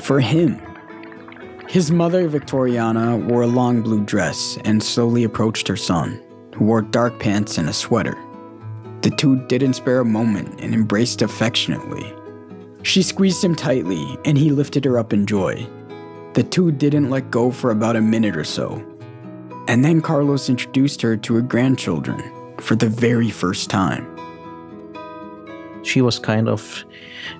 For 0.00 0.20
him. 0.20 0.62
His 1.68 1.90
mother, 1.90 2.28
Victoriana, 2.28 3.20
wore 3.28 3.42
a 3.42 3.48
long 3.48 3.82
blue 3.82 4.04
dress 4.04 4.58
and 4.64 4.80
slowly 4.80 5.24
approached 5.24 5.66
her 5.66 5.76
son, 5.76 6.22
who 6.54 6.66
wore 6.66 6.82
dark 6.82 7.18
pants 7.18 7.58
and 7.58 7.68
a 7.68 7.72
sweater. 7.72 8.16
The 9.00 9.10
two 9.10 9.44
didn't 9.48 9.74
spare 9.74 10.02
a 10.02 10.04
moment 10.04 10.60
and 10.60 10.72
embraced 10.72 11.20
affectionately. 11.20 12.14
She 12.84 13.02
squeezed 13.02 13.42
him 13.42 13.56
tightly, 13.56 14.16
and 14.24 14.38
he 14.38 14.50
lifted 14.50 14.84
her 14.84 15.00
up 15.00 15.12
in 15.12 15.26
joy. 15.26 15.68
The 16.36 16.42
two 16.42 16.70
didn't 16.70 17.08
let 17.08 17.30
go 17.30 17.50
for 17.50 17.70
about 17.70 17.96
a 17.96 18.02
minute 18.02 18.36
or 18.36 18.44
so. 18.44 18.84
And 19.68 19.82
then 19.82 20.02
Carlos 20.02 20.50
introduced 20.50 21.00
her 21.00 21.16
to 21.16 21.34
her 21.36 21.40
grandchildren 21.40 22.22
for 22.60 22.76
the 22.76 22.90
very 22.90 23.30
first 23.30 23.70
time. 23.70 24.04
she 25.82 26.02
was 26.02 26.18
kind 26.18 26.48
of 26.48 26.84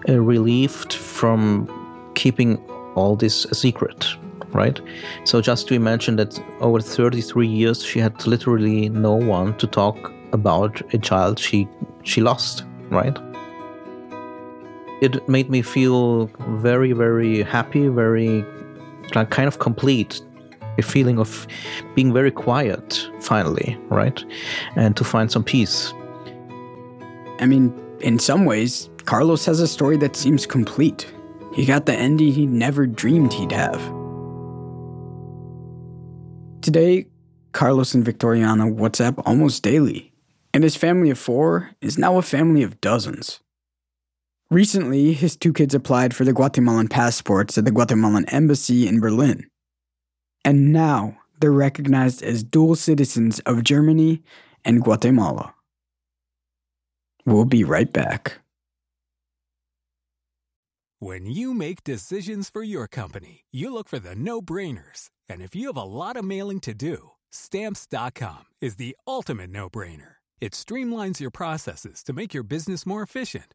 uh, 0.09 0.19
relieved 0.19 0.95
from 0.95 1.69
keeping 2.15 2.57
all 2.95 3.17
this 3.17 3.45
a 3.47 3.55
secret, 3.55 4.07
right? 4.53 4.81
So 5.25 5.43
just 5.43 5.69
to 5.69 5.75
imagine 5.75 6.17
that 6.17 6.41
over 6.61 6.81
33 6.81 7.47
years 7.47 7.85
she 7.85 7.99
had 7.99 8.27
literally 8.27 8.89
no 8.89 9.15
one 9.15 9.59
to 9.59 9.67
talk 9.67 10.13
about 10.33 10.81
a 10.95 10.99
child 10.99 11.39
she 11.39 11.69
she 12.03 12.23
lost, 12.23 12.65
right? 12.89 13.19
It 15.03 15.29
made 15.29 15.51
me 15.51 15.61
feel 15.61 16.31
very 16.69 16.93
very 16.93 17.43
happy, 17.43 17.89
very 17.89 18.45
like 19.15 19.31
kind 19.31 19.49
of 19.49 19.59
complete. 19.59 20.21
A 20.79 20.83
feeling 20.83 21.19
of 21.19 21.47
being 21.95 22.13
very 22.13 22.31
quiet 22.31 23.09
finally, 23.21 23.79
right? 23.89 24.23
And 24.77 24.95
to 24.99 25.05
find 25.05 25.33
some 25.33 25.43
peace. 25.43 25.95
I 27.41 27.47
mean, 27.47 27.73
in 28.01 28.19
some 28.19 28.45
ways, 28.45 28.91
Carlos 29.07 29.47
has 29.47 29.61
a 29.61 29.69
story 29.69 29.97
that 29.99 30.17
seems 30.17 30.45
complete. 30.45 31.11
He 31.55 31.65
got 31.65 31.87
the 31.87 31.95
ending 31.95 32.33
he 32.33 32.47
never 32.47 32.87
dreamed 32.87 33.33
he'd 33.33 33.53
have. 33.53 33.81
Today, 36.61 37.07
Carlos 37.53 37.95
and 37.95 38.05
Victoriana 38.05 38.71
WhatsApp 38.75 39.23
almost 39.25 39.63
daily, 39.63 40.13
and 40.53 40.63
his 40.63 40.77
family 40.77 41.09
of 41.09 41.19
four 41.19 41.71
is 41.81 41.97
now 41.97 42.19
a 42.19 42.23
family 42.23 42.63
of 42.63 42.83
dozens. 42.83 43.41
Recently, 44.51 45.13
his 45.13 45.37
two 45.37 45.53
kids 45.53 45.75
applied 45.75 46.15
for 46.15 46.25
the 46.25 46.33
Guatemalan 46.33 46.89
passports 46.89 47.59
at 47.59 47.65
the 47.65 47.73
Guatemalan 47.73 48.29
embassy 48.29 48.87
in 48.87 49.01
Berlin. 49.01 49.49
And 50.45 50.73
now 50.73 51.19
they're 51.41 51.51
recognized 51.51 52.23
as 52.23 52.45
dual 52.45 52.77
citizens 52.77 53.41
of 53.41 53.65
Germany 53.65 54.23
and 54.65 54.83
Guatemala. 54.83 55.53
We'll 57.25 57.45
be 57.45 57.65
right 57.65 57.93
back. 57.93 58.39
When 61.01 61.27
you 61.27 61.53
make 61.53 61.83
decisions 61.83 62.49
for 62.49 62.63
your 62.63 62.87
company, 62.87 63.45
you 63.51 63.73
look 63.73 63.89
for 63.89 63.99
the 63.99 64.15
no 64.15 64.41
brainers. 64.41 65.11
And 65.29 65.43
if 65.43 65.55
you 65.55 65.67
have 65.67 65.77
a 65.77 65.83
lot 65.83 66.17
of 66.17 66.25
mailing 66.25 66.61
to 66.61 66.73
do, 66.73 67.11
stamps.com 67.31 68.45
is 68.61 68.77
the 68.77 68.97
ultimate 69.07 69.51
no 69.51 69.69
brainer. 69.69 70.17
It 70.41 70.53
streamlines 70.53 71.21
your 71.21 71.31
processes 71.31 72.03
to 72.05 72.13
make 72.13 72.33
your 72.33 72.45
business 72.45 72.87
more 72.87 73.03
efficient, 73.03 73.55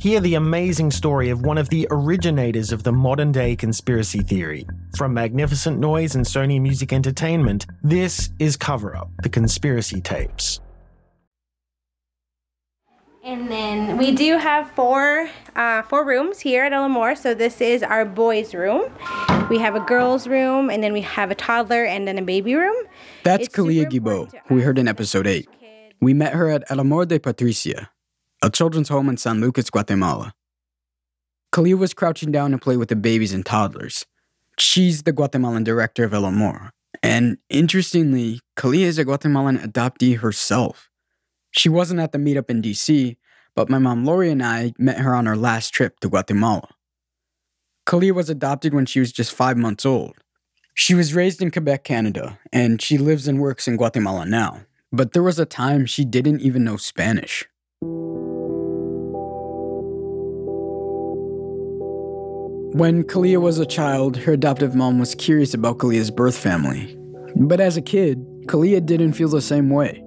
Hear 0.00 0.20
the 0.20 0.36
amazing 0.36 0.92
story 0.92 1.28
of 1.28 1.42
one 1.42 1.58
of 1.58 1.70
the 1.70 1.88
originators 1.90 2.70
of 2.70 2.84
the 2.84 2.92
modern 2.92 3.32
day 3.32 3.56
conspiracy 3.56 4.20
theory. 4.20 4.64
From 4.96 5.12
Magnificent 5.12 5.80
Noise 5.80 6.14
and 6.14 6.24
Sony 6.24 6.60
Music 6.60 6.92
Entertainment, 6.92 7.66
this 7.82 8.30
is 8.38 8.56
Cover 8.56 8.96
Up, 8.96 9.10
the 9.24 9.28
conspiracy 9.28 10.00
tapes. 10.00 10.60
And 13.24 13.50
then 13.50 13.98
we 13.98 14.12
do 14.12 14.38
have 14.38 14.70
four 14.70 15.28
uh, 15.56 15.82
four 15.82 16.06
rooms 16.06 16.38
here 16.38 16.62
at 16.62 16.72
El 16.72 16.84
Amor. 16.84 17.16
So 17.16 17.34
this 17.34 17.60
is 17.60 17.82
our 17.82 18.04
boys' 18.04 18.54
room. 18.54 18.92
We 19.50 19.58
have 19.58 19.74
a 19.74 19.80
girls' 19.80 20.28
room, 20.28 20.70
and 20.70 20.80
then 20.80 20.92
we 20.92 21.00
have 21.00 21.32
a 21.32 21.34
toddler 21.34 21.84
and 21.84 22.06
then 22.06 22.18
a 22.18 22.22
baby 22.22 22.54
room. 22.54 22.76
That's 23.24 23.48
Kalia 23.48 23.90
Guibault, 23.90 24.32
who 24.46 24.54
we 24.54 24.62
heard 24.62 24.78
in 24.78 24.86
episode 24.86 25.26
8. 25.26 25.48
We 26.00 26.14
met 26.14 26.34
her 26.34 26.48
at 26.48 26.62
El 26.70 26.78
Amor 26.80 27.04
de 27.04 27.18
Patricia, 27.18 27.90
a 28.42 28.50
children's 28.50 28.88
home 28.88 29.08
in 29.08 29.16
San 29.16 29.40
Lucas, 29.40 29.70
Guatemala. 29.70 30.32
Kalia 31.52 31.76
was 31.76 31.94
crouching 31.94 32.30
down 32.30 32.50
to 32.52 32.58
play 32.58 32.76
with 32.76 32.88
the 32.88 32.96
babies 32.96 33.32
and 33.32 33.44
toddlers. 33.44 34.06
She's 34.58 35.02
the 35.02 35.12
Guatemalan 35.12 35.64
director 35.64 36.04
of 36.04 36.14
El 36.14 36.26
Amor. 36.26 36.70
And 37.02 37.38
interestingly, 37.48 38.40
Kalia 38.56 38.84
is 38.84 38.98
a 38.98 39.04
Guatemalan 39.04 39.58
adoptee 39.58 40.18
herself. 40.18 40.90
She 41.50 41.68
wasn't 41.68 42.00
at 42.00 42.12
the 42.12 42.18
meetup 42.18 42.50
in 42.50 42.62
DC, 42.62 43.16
but 43.54 43.70
my 43.70 43.78
mom 43.78 44.04
Lori 44.04 44.30
and 44.30 44.42
I 44.42 44.72
met 44.78 44.98
her 44.98 45.14
on 45.14 45.26
our 45.26 45.36
last 45.36 45.70
trip 45.70 46.00
to 46.00 46.08
Guatemala. 46.08 46.68
Kalia 47.86 48.12
was 48.12 48.28
adopted 48.28 48.74
when 48.74 48.86
she 48.86 49.00
was 49.00 49.12
just 49.12 49.32
five 49.32 49.56
months 49.56 49.86
old. 49.86 50.16
She 50.74 50.94
was 50.94 51.14
raised 51.14 51.42
in 51.42 51.50
Quebec, 51.50 51.82
Canada, 51.82 52.38
and 52.52 52.80
she 52.80 52.98
lives 52.98 53.26
and 53.26 53.40
works 53.40 53.66
in 53.66 53.76
Guatemala 53.76 54.26
now. 54.26 54.60
But 54.92 55.12
there 55.12 55.22
was 55.22 55.38
a 55.38 55.46
time 55.46 55.86
she 55.86 56.04
didn't 56.04 56.40
even 56.40 56.64
know 56.64 56.76
Spanish. 56.76 57.48
When 62.78 63.02
Kalia 63.02 63.40
was 63.40 63.58
a 63.58 63.66
child, 63.66 64.16
her 64.18 64.34
adoptive 64.34 64.76
mom 64.76 65.00
was 65.00 65.16
curious 65.16 65.52
about 65.52 65.78
Kalia's 65.78 66.12
birth 66.12 66.38
family. 66.38 66.96
But 67.34 67.58
as 67.58 67.76
a 67.76 67.82
kid, 67.82 68.24
Kalia 68.46 68.80
didn't 68.86 69.14
feel 69.14 69.28
the 69.28 69.42
same 69.42 69.68
way. 69.68 70.00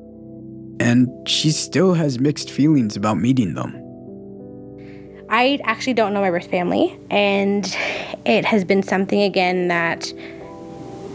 And 0.80 1.10
she 1.28 1.52
still 1.52 1.96
has 1.96 2.18
mixed 2.22 2.50
feelings 2.50 2.96
about 2.96 3.18
meeting 3.18 3.56
them. 3.56 3.76
I 5.30 5.60
actually 5.66 5.96
don't 5.96 6.14
know 6.14 6.22
my 6.22 6.30
birth 6.30 6.50
family, 6.50 6.98
and 7.10 7.66
it 8.26 8.46
has 8.46 8.64
been 8.64 8.84
something 8.84 9.22
again 9.22 9.68
that, 9.68 10.14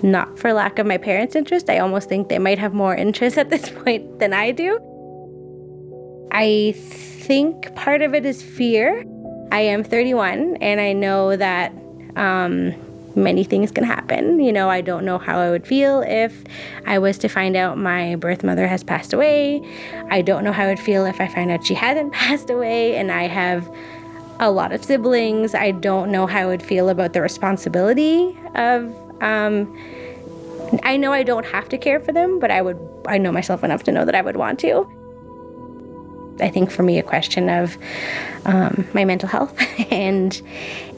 not 0.03 0.39
for 0.39 0.53
lack 0.53 0.79
of 0.79 0.87
my 0.87 0.99
parents' 0.99 1.35
interest, 1.35 1.71
I 1.71 1.79
almost 1.79 2.07
think 2.07 2.29
they 2.29 2.39
might 2.39 2.59
have 2.59 2.75
more 2.75 2.95
interest 3.07 3.39
at 3.39 3.49
this 3.49 3.71
point 3.71 4.19
than 4.19 4.35
I 4.35 4.51
do. 4.53 4.79
I 6.31 6.75
think 6.77 7.75
part 7.75 8.03
of 8.03 8.15
it 8.15 8.27
is 8.27 8.43
fear. 8.43 9.07
I 9.53 9.61
am 9.61 9.85
31, 9.85 10.57
and 10.57 10.81
I 10.81 10.93
know 10.93 11.37
that 11.37 11.73
um, 12.17 12.75
many 13.17 13.45
things 13.45 13.71
can 13.71 13.85
happen. 13.85 14.41
You 14.41 14.53
know, 14.53 14.69
I 14.69 14.81
don't 14.81 15.05
know 15.05 15.19
how 15.19 15.39
I 15.39 15.51
would 15.51 15.67
feel 15.67 16.03
if 16.03 16.45
I 16.87 16.99
was 16.99 17.19
to 17.19 17.29
find 17.29 17.57
out 17.57 17.79
my 17.79 18.17
birth 18.17 18.45
mother 18.45 18.67
has 18.67 18.85
passed 18.85 19.13
away. 19.13 19.63
I 20.11 20.23
don't 20.23 20.45
know 20.45 20.53
how 20.53 20.65
I 20.65 20.67
would 20.69 20.81
feel 20.81 21.07
if 21.07 21.21
I 21.21 21.29
find 21.29 21.51
out 21.51 21.65
she 21.65 21.75
hasn't 21.75 22.13
passed 22.13 22.51
away 22.51 22.97
and 22.97 23.11
I 23.11 23.27
have 23.27 23.69
a 24.39 24.51
lot 24.51 24.73
of 24.73 24.85
siblings. 24.85 25.55
I 25.55 25.71
don't 25.71 26.11
know 26.11 26.27
how 26.27 26.41
I 26.41 26.47
would 26.47 26.63
feel 26.63 26.89
about 26.89 27.13
the 27.13 27.23
responsibility 27.23 28.39
of. 28.55 28.95
Um, 29.23 29.75
I 30.83 30.97
know 30.97 31.13
I 31.13 31.23
don't 31.23 31.47
have 31.47 31.69
to 31.71 31.79
care 31.79 32.01
for 32.01 32.13
them, 32.13 32.39
but 32.39 32.51
I 32.51 32.61
would. 32.61 32.79
I 33.07 33.19
know 33.19 33.31
myself 33.31 33.63
enough 33.63 33.85
to 33.85 33.93
know 33.93 34.05
that 34.05 34.15
I 34.15 34.21
would 34.21 34.37
want 34.37 34.59
to. 34.61 34.87
I 36.41 36.49
think 36.49 36.71
for 36.71 36.83
me, 36.83 36.99
a 36.99 37.03
question 37.03 37.49
of 37.49 37.77
um, 38.45 38.87
my 38.95 39.05
mental 39.05 39.29
health 39.29 39.57
and 39.91 40.41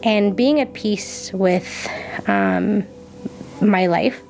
and 0.03 0.37
being 0.37 0.61
at 0.61 0.72
peace 0.74 1.33
with 1.33 1.88
um, 2.27 2.87
my 3.61 3.87
life. 3.87 4.22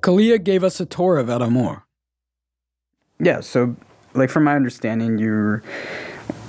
Kalia 0.00 0.42
gave 0.42 0.64
us 0.64 0.80
a 0.80 0.86
tour 0.86 1.18
of 1.18 1.28
El 1.28 1.42
Amor. 1.42 1.84
Yeah, 3.18 3.40
so, 3.40 3.76
like, 4.14 4.30
from 4.30 4.44
my 4.44 4.56
understanding, 4.56 5.18
you're 5.18 5.62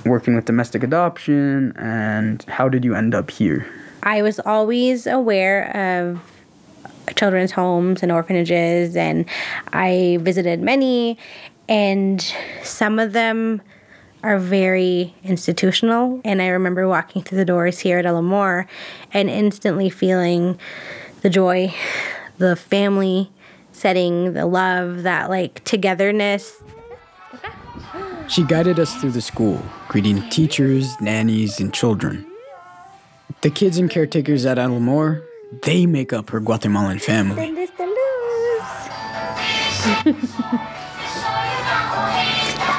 working 0.06 0.34
with 0.34 0.46
domestic 0.46 0.82
adoption, 0.82 1.72
and 1.76 2.42
how 2.44 2.70
did 2.70 2.82
you 2.82 2.94
end 2.94 3.14
up 3.14 3.30
here? 3.30 3.66
I 4.02 4.22
was 4.22 4.40
always 4.40 5.06
aware 5.06 5.70
of 5.76 6.31
children's 7.16 7.52
homes 7.52 8.02
and 8.02 8.12
orphanages, 8.12 8.96
and 8.96 9.24
I 9.72 10.18
visited 10.20 10.60
many, 10.60 11.18
and 11.68 12.20
some 12.62 12.98
of 12.98 13.12
them 13.12 13.62
are 14.22 14.38
very 14.38 15.14
institutional. 15.24 16.20
And 16.24 16.40
I 16.40 16.48
remember 16.48 16.86
walking 16.86 17.22
through 17.22 17.38
the 17.38 17.44
doors 17.44 17.80
here 17.80 17.98
at 17.98 18.06
El 18.06 18.18
Amor 18.18 18.66
and 19.12 19.28
instantly 19.28 19.90
feeling 19.90 20.58
the 21.22 21.30
joy, 21.30 21.74
the 22.38 22.54
family 22.56 23.30
setting, 23.72 24.34
the 24.34 24.46
love, 24.46 25.02
that 25.02 25.28
like 25.28 25.64
togetherness. 25.64 26.62
She 28.28 28.44
guided 28.44 28.78
us 28.78 28.94
through 28.96 29.10
the 29.10 29.20
school, 29.20 29.60
greeting 29.88 30.28
teachers, 30.30 31.00
nannies, 31.00 31.58
and 31.58 31.74
children. 31.74 32.26
The 33.40 33.50
kids 33.50 33.76
and 33.78 33.90
caretakers 33.90 34.46
at 34.46 34.58
El 34.58 34.76
Amor, 34.76 35.24
they 35.60 35.86
make 35.86 36.12
up 36.12 36.30
her 36.30 36.40
Guatemalan 36.40 36.98
family. 36.98 37.54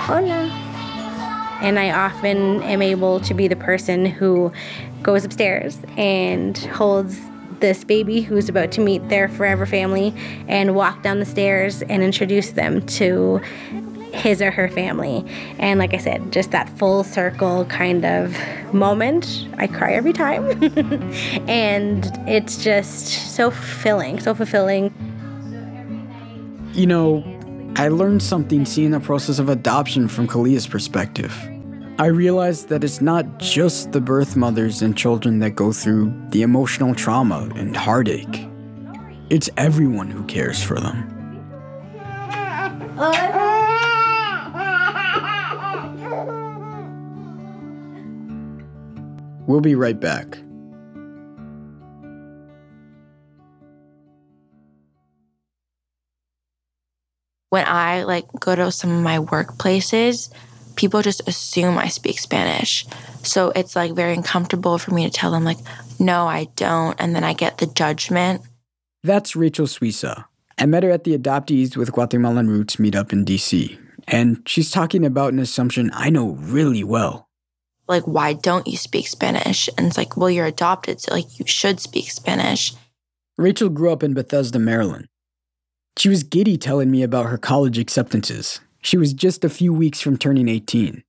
Hola. 0.05 0.49
And 1.62 1.79
I 1.79 1.91
often 1.91 2.62
am 2.63 2.81
able 2.81 3.19
to 3.21 3.33
be 3.33 3.47
the 3.47 3.55
person 3.55 4.05
who 4.05 4.51
goes 5.01 5.23
upstairs 5.23 5.79
and 5.97 6.57
holds 6.57 7.19
this 7.59 7.86
baby 7.86 8.21
who's 8.21 8.49
about 8.49 8.71
to 8.73 8.81
meet 8.81 9.07
their 9.07 9.29
forever 9.29 9.65
family 9.65 10.13
and 10.49 10.75
walk 10.75 11.01
down 11.03 11.19
the 11.19 11.25
stairs 11.25 11.81
and 11.83 12.03
introduce 12.03 12.51
them 12.51 12.86
to 12.86 13.39
his 14.13 14.41
or 14.41 14.52
her 14.52 14.69
family. 14.69 15.26
And 15.60 15.80
like 15.80 15.93
I 15.93 15.97
said, 15.97 16.32
just 16.32 16.52
that 16.52 16.69
full 16.78 17.04
circle 17.04 17.65
kind 17.65 18.06
of 18.06 18.36
moment. 18.73 19.47
I 19.58 19.67
cry 19.67 19.93
every 19.93 20.13
time. 20.13 20.45
and 21.49 22.06
it's 22.28 22.63
just 22.63 23.36
so 23.36 23.52
filling, 23.52 24.19
so 24.19 24.34
fulfilling. 24.34 24.93
You 26.73 26.88
know, 26.88 27.23
I 27.76 27.88
learned 27.88 28.21
something 28.21 28.65
seeing 28.65 28.91
the 28.91 28.99
process 28.99 29.39
of 29.39 29.49
adoption 29.49 30.08
from 30.08 30.28
Kalia's 30.28 30.67
perspective. 30.67 31.36
I 31.99 32.08
realized 32.08 32.69
that 32.69 32.84
it's 32.84 33.02
not 33.02 33.39
just 33.39 33.91
the 33.91 34.02
birth 34.02 34.36
mothers 34.36 34.82
and 34.82 34.97
children 34.97 35.39
that 35.39 35.52
go 35.52 35.71
through 35.71 36.12
the 36.30 36.41
emotional 36.41 36.95
trauma 36.95 37.49
and 37.56 37.76
heartache. 37.76 38.47
It's 39.30 39.49
everyone 39.58 40.10
who 40.10 40.23
cares 40.26 40.62
for 40.62 40.80
them. 40.80 41.10
Uh, 42.97 43.62
We'll 49.47 49.62
be 49.62 49.75
right 49.75 49.99
back. 49.99 50.38
When 57.49 57.65
I 57.67 58.03
like 58.03 58.25
go 58.39 58.56
to 58.56 58.71
some 58.71 58.91
of 58.91 59.03
my 59.03 59.19
workplaces, 59.19 60.34
people 60.75 61.01
just 61.01 61.27
assume 61.27 61.77
I 61.77 61.88
speak 61.88 62.19
Spanish. 62.19 62.86
So 63.21 63.51
it's 63.56 63.75
like 63.75 63.93
very 63.93 64.13
uncomfortable 64.13 64.77
for 64.77 64.93
me 64.93 65.03
to 65.06 65.12
tell 65.12 65.32
them 65.32 65.43
like, 65.43 65.60
no, 65.99 66.27
I 66.27 66.45
don't, 66.56 66.99
and 66.99 67.15
then 67.15 67.23
I 67.23 67.34
get 67.34 67.60
the 67.60 67.67
judgment. 67.67 68.41
That's 69.03 69.36
Rachel 69.36 69.67
Suiza. 69.67 70.25
I 70.58 70.65
met 70.65 70.84
her 70.84 70.91
at 70.91 71.03
the 71.03 71.17
Adoptees 71.17 71.75
with 71.77 71.91
Guatemalan 71.91 72.47
Roots 72.47 72.77
meetup 72.77 73.13
in 73.13 73.25
DC, 73.25 73.77
and 74.08 74.41
she's 74.47 74.71
talking 74.71 75.06
about 75.06 75.34
an 75.34 75.39
assumption 75.39 75.91
I 75.93 76.10
know 76.10 76.32
really 76.32 76.84
well. 76.84 77.27
Like, 77.88 78.04
why 78.04 78.34
don't 78.34 78.67
you 78.67 78.78
speak 78.78 79.08
Spanish? 79.08 79.69
And 79.78 79.88
it's 79.88 79.98
like, 79.98 80.15
well, 80.15 80.30
you're 80.30 80.46
adopted, 80.46 81.02
so 81.02 81.13
like 81.13 81.39
you 81.39 81.46
should 81.46 81.80
speak 81.80 82.10
Spanish. 82.10 82.74
Rachel 83.38 83.69
grew 83.69 83.91
up 83.91 84.04
in 84.04 84.13
Bethesda, 84.13 84.60
Maryland. 84.60 85.08
She 85.98 86.10
was 86.10 86.24
giddy 86.24 86.58
telling 86.58 86.89
me 86.89 87.04
about 87.04 87.28
her 87.28 87.38
college 87.38 87.78
acceptances. 87.78 88.62
She 88.82 88.98
was 88.98 89.13
just 89.13 89.43
a 89.43 89.50
few 89.50 89.74
weeks 89.74 90.02
from 90.02 90.17
turning 90.17 90.48
18. 90.48 91.04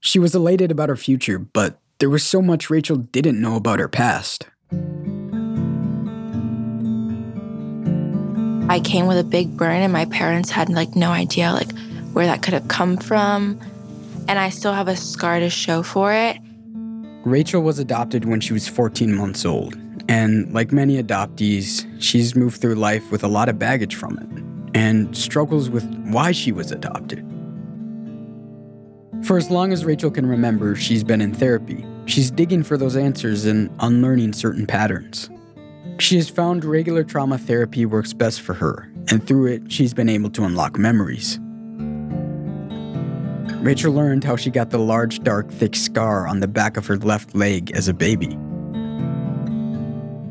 She 0.00 0.18
was 0.18 0.34
elated 0.34 0.70
about 0.70 0.88
her 0.88 0.96
future, 0.96 1.38
but 1.38 1.80
there 1.98 2.10
was 2.10 2.22
so 2.22 2.40
much 2.40 2.70
Rachel 2.70 2.96
didn't 2.96 3.40
know 3.40 3.56
about 3.56 3.80
her 3.80 3.88
past. 3.88 4.46
I 8.70 8.80
came 8.80 9.06
with 9.06 9.18
a 9.18 9.24
big 9.24 9.56
burn 9.56 9.80
and 9.80 9.92
my 9.92 10.04
parents 10.06 10.50
had 10.50 10.68
like 10.68 10.94
no 10.94 11.10
idea 11.10 11.52
like 11.52 11.72
where 12.12 12.26
that 12.26 12.42
could 12.42 12.52
have 12.52 12.68
come 12.68 12.98
from. 12.98 13.58
And 14.28 14.38
I 14.38 14.50
still 14.50 14.74
have 14.74 14.88
a 14.88 14.96
scar 14.96 15.40
to 15.40 15.50
show 15.50 15.82
for 15.82 16.12
it. 16.12 16.36
Rachel 17.24 17.62
was 17.62 17.78
adopted 17.78 18.26
when 18.26 18.40
she 18.40 18.52
was 18.52 18.68
14 18.68 19.14
months 19.14 19.44
old, 19.44 19.76
And 20.08 20.52
like 20.54 20.70
many 20.70 21.02
adoptees, 21.02 21.86
she's 22.00 22.36
moved 22.36 22.60
through 22.60 22.76
life 22.76 23.10
with 23.10 23.24
a 23.24 23.28
lot 23.28 23.48
of 23.48 23.58
baggage 23.58 23.94
from 23.96 24.18
it 24.18 24.78
and 24.78 25.16
struggles 25.16 25.68
with 25.68 25.84
why 26.10 26.32
she 26.32 26.52
was 26.52 26.70
adopted. 26.70 27.24
For 29.24 29.36
as 29.36 29.50
long 29.50 29.72
as 29.72 29.84
Rachel 29.84 30.10
can 30.10 30.26
remember, 30.26 30.76
she's 30.76 31.02
been 31.02 31.20
in 31.20 31.34
therapy. 31.34 31.84
She's 32.06 32.30
digging 32.30 32.62
for 32.62 32.78
those 32.78 32.96
answers 32.96 33.44
and 33.44 33.70
unlearning 33.80 34.32
certain 34.32 34.66
patterns. 34.66 35.28
She 35.98 36.16
has 36.16 36.28
found 36.28 36.64
regular 36.64 37.02
trauma 37.02 37.36
therapy 37.38 37.84
works 37.84 38.12
best 38.12 38.40
for 38.40 38.54
her, 38.54 38.88
and 39.10 39.26
through 39.26 39.46
it, 39.46 39.72
she's 39.72 39.92
been 39.92 40.08
able 40.08 40.30
to 40.30 40.44
unlock 40.44 40.78
memories. 40.78 41.40
Rachel 43.60 43.92
learned 43.92 44.24
how 44.24 44.36
she 44.36 44.50
got 44.50 44.70
the 44.70 44.78
large, 44.78 45.22
dark, 45.22 45.50
thick 45.50 45.74
scar 45.74 46.26
on 46.26 46.40
the 46.40 46.48
back 46.48 46.76
of 46.76 46.86
her 46.86 46.96
left 46.96 47.34
leg 47.34 47.72
as 47.72 47.88
a 47.88 47.94
baby. 47.94 48.38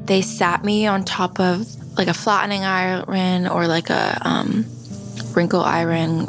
They 0.06 0.22
sat 0.22 0.64
me 0.64 0.88
on 0.88 1.04
top 1.04 1.40
of 1.40 1.68
like 1.98 2.08
a 2.08 2.14
flattening 2.14 2.64
iron 2.64 3.48
or 3.48 3.68
like 3.68 3.90
a 3.90 4.18
um, 4.22 4.66
wrinkle 5.36 5.62
iron. 5.62 6.26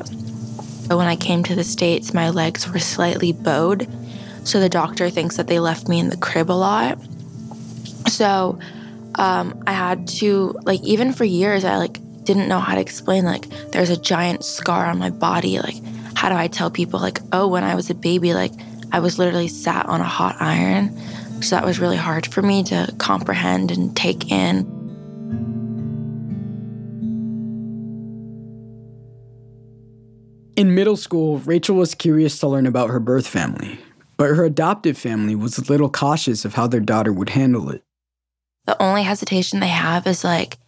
But 0.88 0.96
when 0.96 1.06
I 1.06 1.16
came 1.16 1.44
to 1.44 1.54
the 1.54 1.64
States, 1.64 2.14
my 2.14 2.30
legs 2.30 2.68
were 2.68 2.78
slightly 2.78 3.32
bowed. 3.32 3.86
So 4.44 4.58
the 4.58 4.68
doctor 4.68 5.10
thinks 5.10 5.36
that 5.36 5.46
they 5.46 5.60
left 5.60 5.88
me 5.88 6.00
in 6.00 6.08
the 6.08 6.16
crib 6.16 6.50
a 6.50 6.52
lot. 6.52 6.98
So 8.08 8.58
um, 9.14 9.62
I 9.66 9.72
had 9.72 10.08
to, 10.08 10.58
like, 10.62 10.82
even 10.82 11.12
for 11.12 11.24
years, 11.24 11.64
I 11.64 11.76
like 11.76 11.98
didn't 12.24 12.48
know 12.48 12.58
how 12.58 12.74
to 12.74 12.80
explain, 12.80 13.24
like, 13.24 13.48
there's 13.72 13.90
a 13.90 13.96
giant 13.96 14.44
scar 14.44 14.86
on 14.86 14.98
my 14.98 15.10
body. 15.10 15.60
Like, 15.60 15.76
how 16.18 16.28
do 16.28 16.34
I 16.34 16.48
tell 16.48 16.68
people, 16.68 16.98
like, 16.98 17.20
oh, 17.30 17.46
when 17.46 17.62
I 17.62 17.76
was 17.76 17.90
a 17.90 17.94
baby, 17.94 18.34
like, 18.34 18.50
I 18.90 18.98
was 18.98 19.20
literally 19.20 19.46
sat 19.46 19.86
on 19.86 20.00
a 20.00 20.04
hot 20.04 20.34
iron. 20.40 20.98
So 21.40 21.54
that 21.54 21.64
was 21.64 21.78
really 21.78 21.96
hard 21.96 22.26
for 22.26 22.42
me 22.42 22.64
to 22.64 22.92
comprehend 22.98 23.70
and 23.70 23.96
take 23.96 24.32
in. 24.32 24.66
In 30.56 30.74
middle 30.74 30.96
school, 30.96 31.38
Rachel 31.38 31.76
was 31.76 31.94
curious 31.94 32.40
to 32.40 32.48
learn 32.48 32.66
about 32.66 32.90
her 32.90 32.98
birth 32.98 33.28
family, 33.28 33.78
but 34.16 34.34
her 34.34 34.44
adoptive 34.44 34.98
family 34.98 35.36
was 35.36 35.56
a 35.56 35.70
little 35.70 35.88
cautious 35.88 36.44
of 36.44 36.54
how 36.54 36.66
their 36.66 36.80
daughter 36.80 37.12
would 37.12 37.30
handle 37.30 37.70
it. 37.70 37.84
The 38.66 38.82
only 38.82 39.04
hesitation 39.04 39.60
they 39.60 39.68
have 39.68 40.04
is 40.08 40.24
like 40.24 40.58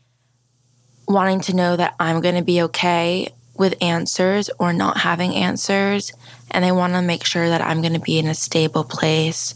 wanting 1.08 1.40
to 1.40 1.56
know 1.56 1.74
that 1.74 1.96
I'm 1.98 2.20
going 2.20 2.36
to 2.36 2.44
be 2.44 2.62
okay 2.62 3.34
with 3.60 3.80
answers 3.82 4.50
or 4.58 4.72
not 4.72 4.96
having 4.96 5.34
answers. 5.34 6.12
And 6.50 6.64
they 6.64 6.72
want 6.72 6.94
to 6.94 7.02
make 7.02 7.24
sure 7.24 7.48
that 7.48 7.60
I'm 7.60 7.82
going 7.82 7.92
to 7.92 8.00
be 8.00 8.18
in 8.18 8.26
a 8.26 8.34
stable 8.34 8.82
place 8.82 9.54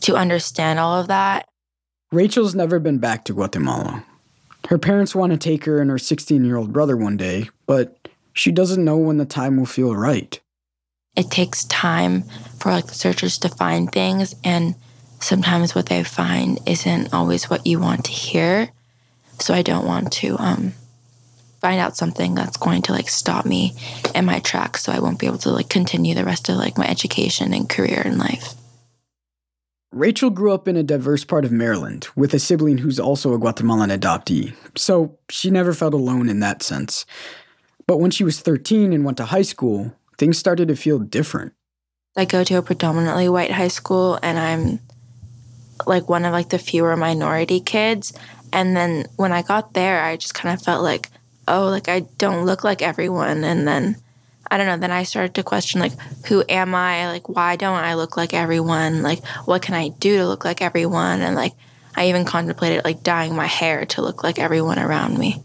to 0.00 0.16
understand 0.16 0.80
all 0.80 1.00
of 1.00 1.06
that. 1.06 1.48
Rachel's 2.12 2.54
never 2.54 2.78
been 2.78 2.98
back 2.98 3.24
to 3.24 3.32
Guatemala. 3.32 4.04
Her 4.68 4.76
parents 4.76 5.14
want 5.14 5.32
to 5.32 5.38
take 5.38 5.64
her 5.66 5.80
and 5.80 5.90
her 5.90 5.98
16 5.98 6.44
year 6.44 6.56
old 6.56 6.72
brother 6.72 6.96
one 6.96 7.16
day, 7.16 7.48
but 7.66 8.08
she 8.32 8.50
doesn't 8.50 8.84
know 8.84 8.96
when 8.96 9.18
the 9.18 9.24
time 9.24 9.56
will 9.56 9.66
feel 9.66 9.94
right. 9.94 10.40
It 11.16 11.30
takes 11.30 11.64
time 11.64 12.24
for 12.58 12.72
like 12.72 12.86
the 12.86 12.94
searchers 12.94 13.38
to 13.38 13.48
find 13.48 13.90
things, 13.92 14.34
and 14.42 14.74
sometimes 15.20 15.74
what 15.74 15.86
they 15.86 16.02
find 16.02 16.58
isn't 16.66 17.14
always 17.14 17.48
what 17.48 17.66
you 17.66 17.78
want 17.78 18.06
to 18.06 18.10
hear. 18.10 18.70
So 19.38 19.54
I 19.54 19.62
don't 19.62 19.86
want 19.86 20.12
to 20.14 20.36
um, 20.38 20.72
find 21.64 21.80
out 21.80 21.96
something 21.96 22.34
that's 22.34 22.58
going 22.58 22.82
to 22.82 22.92
like 22.92 23.08
stop 23.08 23.46
me 23.46 23.72
in 24.14 24.26
my 24.26 24.38
tracks, 24.40 24.82
so 24.82 24.92
I 24.92 24.98
won't 24.98 25.18
be 25.18 25.24
able 25.24 25.38
to 25.38 25.50
like 25.50 25.70
continue 25.70 26.14
the 26.14 26.26
rest 26.26 26.50
of 26.50 26.56
like 26.56 26.76
my 26.76 26.86
education 26.86 27.54
and 27.54 27.66
career 27.66 28.02
in 28.04 28.18
life. 28.18 28.52
Rachel 29.90 30.28
grew 30.28 30.52
up 30.52 30.68
in 30.68 30.76
a 30.76 30.82
diverse 30.82 31.24
part 31.24 31.46
of 31.46 31.52
Maryland 31.52 32.06
with 32.16 32.34
a 32.34 32.38
sibling 32.38 32.76
who's 32.76 33.00
also 33.00 33.32
a 33.32 33.38
Guatemalan 33.38 33.88
adoptee, 33.88 34.54
so 34.76 35.18
she 35.30 35.48
never 35.48 35.72
felt 35.72 35.94
alone 35.94 36.28
in 36.28 36.40
that 36.40 36.62
sense. 36.62 37.06
But 37.86 37.96
when 37.96 38.10
she 38.10 38.24
was 38.24 38.40
13 38.40 38.92
and 38.92 39.02
went 39.02 39.16
to 39.16 39.24
high 39.24 39.40
school, 39.40 39.96
things 40.18 40.36
started 40.36 40.68
to 40.68 40.76
feel 40.76 40.98
different. 40.98 41.54
I 42.14 42.26
go 42.26 42.44
to 42.44 42.58
a 42.58 42.62
predominantly 42.62 43.30
white 43.30 43.52
high 43.52 43.68
school 43.68 44.18
and 44.22 44.38
I'm 44.38 44.80
like 45.86 46.10
one 46.10 46.26
of 46.26 46.32
like 46.32 46.50
the 46.50 46.58
fewer 46.58 46.94
minority 46.94 47.60
kids 47.60 48.12
and 48.52 48.76
then 48.76 49.06
when 49.16 49.32
I 49.32 49.40
got 49.40 49.72
there 49.72 50.04
I 50.04 50.18
just 50.18 50.34
kind 50.34 50.52
of 50.52 50.62
felt 50.62 50.82
like 50.82 51.08
oh 51.48 51.66
like 51.66 51.88
I 51.88 52.00
don't 52.18 52.46
look 52.46 52.64
like 52.64 52.82
everyone 52.82 53.44
and 53.44 53.66
then 53.66 53.96
I 54.50 54.56
don't 54.56 54.66
know 54.66 54.76
then 54.76 54.92
I 54.92 55.04
started 55.04 55.34
to 55.34 55.42
question 55.42 55.80
like 55.80 55.92
who 56.26 56.44
am 56.48 56.74
I 56.74 57.08
like 57.08 57.28
why 57.28 57.56
don't 57.56 57.82
I 57.82 57.94
look 57.94 58.16
like 58.16 58.34
everyone 58.34 59.02
like 59.02 59.24
what 59.46 59.62
can 59.62 59.74
I 59.74 59.88
do 59.88 60.18
to 60.18 60.26
look 60.26 60.44
like 60.44 60.62
everyone 60.62 61.20
and 61.20 61.34
like 61.34 61.52
I 61.96 62.08
even 62.08 62.24
contemplated 62.24 62.84
like 62.84 63.02
dyeing 63.02 63.36
my 63.36 63.46
hair 63.46 63.86
to 63.86 64.02
look 64.02 64.24
like 64.24 64.38
everyone 64.38 64.78
around 64.78 65.18
me. 65.18 65.42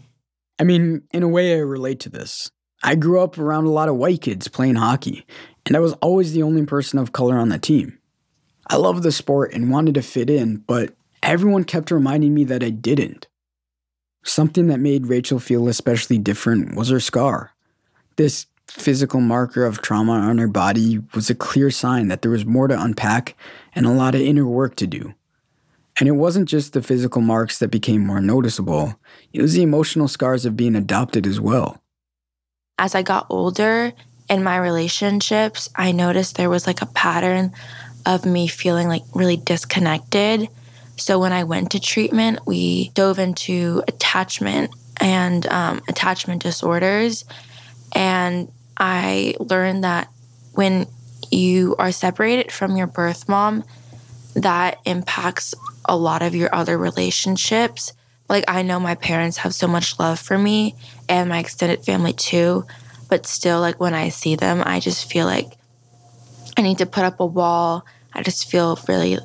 I 0.60 0.64
mean, 0.64 1.04
in 1.12 1.24
a 1.24 1.28
way, 1.28 1.54
I 1.54 1.60
relate 1.60 2.00
to 2.02 2.10
this. 2.10 2.52
I 2.84 2.96
grew 2.96 3.22
up 3.22 3.38
around 3.38 3.66
a 3.66 3.72
lot 3.72 3.90
of 3.90 3.96
white 3.96 4.22
kids 4.22 4.48
playing 4.48 4.76
hockey, 4.76 5.26
and 5.66 5.76
I 5.76 5.80
was 5.80 5.94
always 5.94 6.34
the 6.34 6.44
only 6.44 6.66
person 6.66 7.00
of 7.00 7.12
color 7.12 7.38
on 7.38 7.50
the 7.50 7.60
team. 7.60 7.98
I 8.68 8.76
loved 8.76 9.04
the 9.04 9.12
sport 9.12 9.54
and 9.54 9.72
wanted 9.72 9.96
to 9.96 10.02
fit 10.02 10.30
in, 10.30 10.58
but 10.58 10.94
everyone 11.24 11.64
kept 11.64 11.92
reminding 11.92 12.34
me 12.34 12.44
that 12.46 12.64
I 12.64 12.70
didn't. 12.70 13.28
Something 14.24 14.68
that 14.68 14.80
made 14.80 15.08
Rachel 15.08 15.40
feel 15.40 15.68
especially 15.68 16.18
different 16.18 16.76
was 16.76 16.90
her 16.90 17.00
scar. 17.00 17.52
This 18.18 18.48
physical 18.68 19.20
marker 19.20 19.66
of 19.66 19.82
trauma 19.82 20.14
on 20.14 20.38
her 20.38 20.48
body 20.48 21.00
was 21.14 21.30
a 21.30 21.36
clear 21.36 21.72
sign 21.72 22.08
that 22.08 22.22
there 22.22 22.32
was 22.32 22.46
more 22.46 22.68
to 22.68 22.82
unpack 22.82 23.36
and 23.74 23.86
a 23.86 23.92
lot 23.92 24.16
of 24.16 24.22
inner 24.22 24.46
work 24.46 24.76
to 24.76 24.88
do. 24.88 25.14
And 26.00 26.08
it 26.08 26.14
wasn't 26.14 26.48
just 26.48 26.74
the 26.74 26.82
physical 26.82 27.22
marks 27.22 27.60
that 27.60 27.70
became 27.70 28.06
more 28.06 28.22
noticeable, 28.22 29.00
it 29.34 29.42
was 29.42 29.54
the 29.54 29.64
emotional 29.64 30.08
scars 30.08 30.46
of 30.46 30.56
being 30.56 30.76
adopted 30.76 31.28
as 31.28 31.40
well. 31.40 31.82
As 32.78 32.96
I 32.96 33.02
got 33.02 33.28
older 33.30 33.92
in 34.30 34.44
my 34.44 34.58
relationships, 34.58 35.70
I 35.76 35.92
noticed 35.92 36.38
there 36.38 36.50
was 36.50 36.68
like 36.68 36.82
a 36.82 36.86
pattern 36.86 37.52
of 38.06 38.26
me 38.26 38.48
feeling 38.48 38.88
like 38.88 39.02
really 39.14 39.38
disconnected. 39.38 40.48
So 41.00 41.20
when 41.20 41.34
I 41.34 41.44
went 41.44 41.72
to 41.72 41.80
treatment, 41.80 42.46
we 42.46 42.90
dove 42.90 43.20
into 43.20 43.84
attachment 43.88 44.72
and 45.00 45.48
um, 45.48 45.82
attachment 45.88 46.44
disorders. 46.44 47.26
And 47.94 48.52
I 48.78 49.36
learned 49.40 49.84
that 49.84 50.10
when 50.54 50.88
you 51.32 51.76
are 51.80 51.92
separated 51.92 52.52
from 52.52 52.76
your 52.76 52.88
birth 52.88 53.30
mom, 53.30 53.64
that 54.36 54.80
impacts 54.86 55.54
a 55.86 55.96
lot 55.96 56.22
of 56.22 56.36
your 56.36 56.54
other 56.54 56.78
relationships. 56.78 57.94
Like, 58.28 58.46
I 58.48 58.62
know 58.62 58.80
my 58.80 58.96
parents 58.96 59.38
have 59.38 59.54
so 59.56 59.68
much 59.68 60.00
love 60.00 60.20
for 60.20 60.38
me 60.38 60.76
and 61.08 61.30
my 61.30 61.40
extended 61.40 61.84
family 61.84 62.14
too, 62.14 62.66
but 63.10 63.26
still, 63.26 63.60
like, 63.60 63.80
when 63.80 63.94
I 63.94 64.10
see 64.10 64.36
them, 64.36 64.62
I 64.66 64.80
just 64.80 65.10
feel 65.12 65.26
like 65.26 65.58
I 66.58 66.62
need 66.62 66.78
to 66.80 66.86
put 66.86 67.06
up 67.06 67.20
a 67.20 67.26
wall. 67.26 67.86
I 68.14 68.22
just 68.22 68.50
feel 68.52 68.78
really 68.88 69.18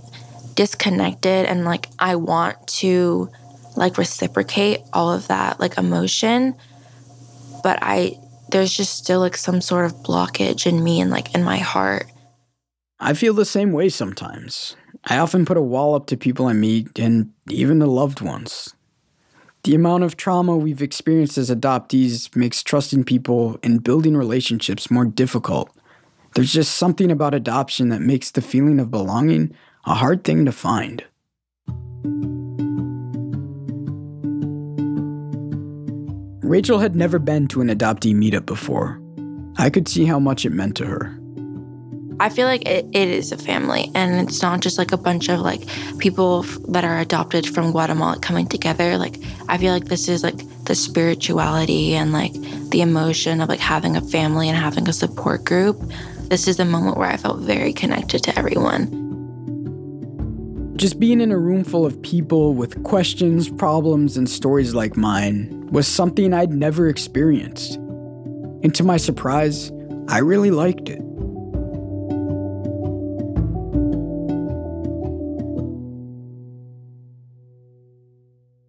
disconnected 0.54 1.46
and 1.46 1.64
like 1.64 1.86
I 1.98 2.16
want 2.16 2.66
to 2.78 3.30
like 3.76 3.98
reciprocate 3.98 4.80
all 4.92 5.12
of 5.12 5.28
that 5.28 5.58
like 5.60 5.78
emotion 5.78 6.54
but 7.62 7.78
I 7.82 8.18
there's 8.50 8.72
just 8.72 8.96
still 8.96 9.20
like 9.20 9.36
some 9.36 9.60
sort 9.60 9.86
of 9.86 9.94
blockage 10.04 10.66
in 10.66 10.84
me 10.84 11.00
and 11.00 11.10
like 11.10 11.34
in 11.34 11.42
my 11.42 11.58
heart. 11.58 12.06
I 13.00 13.14
feel 13.14 13.34
the 13.34 13.44
same 13.44 13.72
way 13.72 13.88
sometimes. 13.88 14.76
I 15.04 15.18
often 15.18 15.44
put 15.44 15.56
a 15.56 15.62
wall 15.62 15.94
up 15.94 16.06
to 16.06 16.16
people 16.16 16.46
I 16.46 16.52
meet 16.52 16.98
and 16.98 17.32
even 17.50 17.80
to 17.80 17.86
loved 17.86 18.20
ones. 18.20 18.74
The 19.64 19.74
amount 19.74 20.04
of 20.04 20.16
trauma 20.16 20.56
we've 20.56 20.82
experienced 20.82 21.38
as 21.38 21.50
adoptees 21.50 22.34
makes 22.36 22.62
trusting 22.62 23.04
people 23.04 23.58
and 23.62 23.82
building 23.82 24.16
relationships 24.16 24.90
more 24.90 25.06
difficult. 25.06 25.74
There's 26.34 26.52
just 26.52 26.76
something 26.76 27.10
about 27.10 27.34
adoption 27.34 27.88
that 27.88 28.02
makes 28.02 28.30
the 28.30 28.42
feeling 28.42 28.78
of 28.78 28.90
belonging 28.90 29.54
a 29.86 29.94
hard 29.94 30.24
thing 30.24 30.44
to 30.46 30.52
find. 30.52 31.04
Rachel 36.42 36.78
had 36.78 36.94
never 36.94 37.18
been 37.18 37.48
to 37.48 37.60
an 37.60 37.68
adoptee 37.68 38.14
meetup 38.14 38.46
before. 38.46 39.00
I 39.56 39.70
could 39.70 39.88
see 39.88 40.04
how 40.04 40.18
much 40.18 40.44
it 40.44 40.50
meant 40.50 40.76
to 40.76 40.86
her. 40.86 41.18
I 42.20 42.28
feel 42.28 42.46
like 42.46 42.66
it, 42.68 42.86
it 42.92 43.08
is 43.08 43.32
a 43.32 43.36
family 43.36 43.90
and 43.94 44.28
it's 44.28 44.40
not 44.40 44.60
just 44.60 44.78
like 44.78 44.92
a 44.92 44.96
bunch 44.96 45.28
of 45.28 45.40
like 45.40 45.62
people 45.98 46.44
f- 46.44 46.58
that 46.68 46.84
are 46.84 47.00
adopted 47.00 47.46
from 47.46 47.72
Guatemala 47.72 48.20
coming 48.20 48.46
together. 48.46 48.96
Like 48.96 49.16
I 49.48 49.58
feel 49.58 49.72
like 49.72 49.86
this 49.86 50.08
is 50.08 50.22
like 50.22 50.38
the 50.64 50.76
spirituality 50.76 51.94
and 51.94 52.12
like 52.12 52.32
the 52.70 52.82
emotion 52.82 53.40
of 53.40 53.48
like 53.48 53.58
having 53.58 53.96
a 53.96 54.00
family 54.00 54.48
and 54.48 54.56
having 54.56 54.88
a 54.88 54.92
support 54.92 55.44
group. 55.44 55.82
This 56.28 56.46
is 56.46 56.56
the 56.56 56.64
moment 56.64 56.98
where 56.98 57.10
I 57.10 57.16
felt 57.16 57.40
very 57.40 57.72
connected 57.72 58.22
to 58.24 58.38
everyone. 58.38 59.03
Just 60.76 60.98
being 60.98 61.20
in 61.20 61.30
a 61.30 61.38
room 61.38 61.62
full 61.62 61.86
of 61.86 62.02
people 62.02 62.52
with 62.52 62.82
questions, 62.82 63.48
problems, 63.48 64.16
and 64.16 64.28
stories 64.28 64.74
like 64.74 64.96
mine 64.96 65.68
was 65.70 65.86
something 65.86 66.34
I'd 66.34 66.52
never 66.52 66.88
experienced. 66.88 67.76
And 67.76 68.74
to 68.74 68.82
my 68.82 68.96
surprise, 68.96 69.70
I 70.08 70.18
really 70.18 70.50
liked 70.50 70.88
it. 70.88 71.00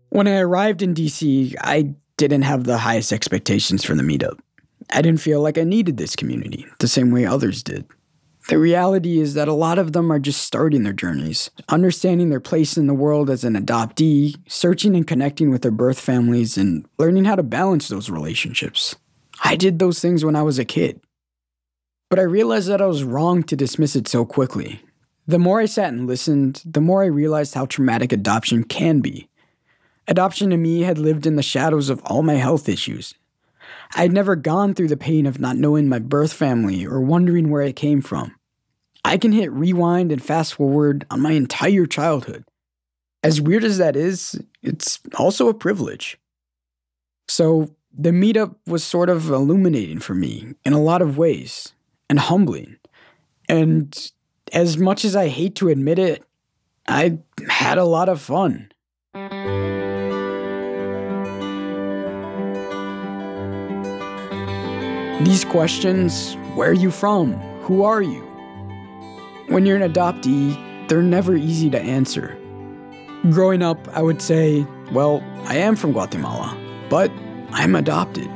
When 0.09 0.27
I 0.27 0.37
arrived 0.37 0.83
in 0.83 0.93
DC, 0.93 1.55
I 1.59 1.95
didn't 2.17 2.43
have 2.43 2.65
the 2.65 2.77
highest 2.77 3.11
expectations 3.11 3.83
for 3.83 3.95
the 3.95 4.03
meetup. 4.03 4.39
I 4.91 5.01
didn't 5.01 5.21
feel 5.21 5.41
like 5.41 5.57
I 5.57 5.63
needed 5.63 5.97
this 5.97 6.15
community 6.15 6.67
the 6.79 6.87
same 6.87 7.09
way 7.09 7.25
others 7.25 7.63
did. 7.63 7.85
The 8.47 8.59
reality 8.59 9.19
is 9.19 9.33
that 9.33 9.47
a 9.47 9.53
lot 9.53 9.79
of 9.79 9.93
them 9.93 10.11
are 10.11 10.19
just 10.19 10.43
starting 10.43 10.83
their 10.83 10.93
journeys, 10.93 11.49
understanding 11.67 12.29
their 12.29 12.39
place 12.39 12.77
in 12.77 12.85
the 12.85 12.93
world 12.93 13.29
as 13.29 13.43
an 13.43 13.55
adoptee, 13.55 14.35
searching 14.47 14.95
and 14.95 15.07
connecting 15.07 15.49
with 15.49 15.63
their 15.63 15.71
birth 15.71 15.99
families, 15.99 16.55
and 16.55 16.85
learning 16.99 17.25
how 17.25 17.35
to 17.35 17.41
balance 17.41 17.87
those 17.87 18.09
relationships. 18.09 18.95
I 19.43 19.55
did 19.55 19.79
those 19.79 19.99
things 19.99 20.23
when 20.23 20.35
I 20.35 20.43
was 20.43 20.59
a 20.59 20.65
kid. 20.65 21.01
But 22.09 22.19
I 22.19 22.23
realized 22.23 22.69
that 22.69 22.81
I 22.81 22.85
was 22.85 23.03
wrong 23.03 23.41
to 23.43 23.55
dismiss 23.55 23.95
it 23.95 24.07
so 24.07 24.25
quickly. 24.25 24.79
The 25.25 25.39
more 25.39 25.59
I 25.59 25.65
sat 25.65 25.91
and 25.91 26.05
listened, 26.05 26.61
the 26.63 26.81
more 26.81 27.01
I 27.01 27.07
realized 27.07 27.55
how 27.55 27.65
traumatic 27.65 28.13
adoption 28.13 28.63
can 28.63 28.99
be. 28.99 29.27
Adoption 30.07 30.51
to 30.51 30.57
me 30.57 30.81
had 30.81 30.99
lived 30.99 31.25
in 31.25 31.35
the 31.35 31.41
shadows 31.41 31.89
of 31.89 31.99
all 32.03 32.21
my 32.21 32.35
health 32.35 32.69
issues. 32.69 33.15
I 33.95 34.01
had 34.01 34.11
never 34.11 34.35
gone 34.35 34.73
through 34.73 34.89
the 34.89 34.97
pain 34.97 35.25
of 35.25 35.39
not 35.39 35.57
knowing 35.57 35.87
my 35.87 35.99
birth 35.99 36.33
family 36.33 36.85
or 36.85 36.99
wondering 37.01 37.49
where 37.49 37.61
I 37.61 37.71
came 37.71 38.01
from. 38.01 38.35
I 39.03 39.17
can 39.17 39.31
hit 39.31 39.51
rewind 39.51 40.11
and 40.11 40.23
fast 40.23 40.55
forward 40.55 41.05
on 41.11 41.21
my 41.21 41.31
entire 41.31 41.85
childhood. 41.85 42.43
As 43.23 43.41
weird 43.41 43.63
as 43.63 43.77
that 43.77 43.95
is, 43.95 44.39
it's 44.61 44.99
also 45.17 45.47
a 45.47 45.53
privilege. 45.53 46.17
So, 47.27 47.75
the 47.97 48.11
meetup 48.11 48.55
was 48.67 48.83
sort 48.83 49.09
of 49.09 49.29
illuminating 49.29 49.99
for 49.99 50.13
me 50.13 50.53
in 50.65 50.73
a 50.73 50.81
lot 50.81 51.01
of 51.01 51.17
ways 51.17 51.73
and 52.09 52.19
humbling. 52.19 52.77
And 53.47 54.11
as 54.51 54.77
much 54.77 55.05
as 55.05 55.15
I 55.15 55.29
hate 55.29 55.55
to 55.55 55.69
admit 55.69 55.97
it, 55.97 56.23
I 56.87 57.19
had 57.47 57.77
a 57.77 57.85
lot 57.85 58.09
of 58.09 58.21
fun. 58.21 58.71
These 65.21 65.45
questions 65.45 66.35
where 66.55 66.69
are 66.69 66.73
you 66.73 66.91
from? 66.91 67.33
Who 67.61 67.83
are 67.83 68.01
you? 68.01 68.21
When 69.47 69.65
you're 69.65 69.81
an 69.81 69.91
adoptee, 69.91 70.87
they're 70.89 71.01
never 71.01 71.35
easy 71.35 71.69
to 71.69 71.79
answer. 71.79 72.37
Growing 73.29 73.61
up, 73.61 73.87
I 73.95 74.01
would 74.01 74.21
say, 74.21 74.67
well, 74.91 75.23
I 75.45 75.55
am 75.55 75.77
from 75.77 75.93
Guatemala, 75.93 76.57
but 76.89 77.11
I'm 77.51 77.75
adopted. 77.75 78.29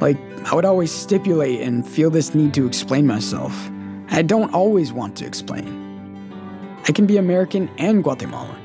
Like, 0.00 0.18
I 0.44 0.54
would 0.54 0.66
always 0.66 0.92
stipulate 0.92 1.62
and 1.62 1.88
feel 1.88 2.10
this 2.10 2.34
need 2.34 2.52
to 2.54 2.66
explain 2.66 3.06
myself. 3.06 3.70
I 4.10 4.20
don't 4.20 4.52
always 4.52 4.92
want 4.92 5.16
to 5.16 5.26
explain. 5.26 5.66
I 6.86 6.92
can 6.92 7.06
be 7.06 7.16
American 7.16 7.70
and 7.78 8.04
Guatemalan. 8.04 8.58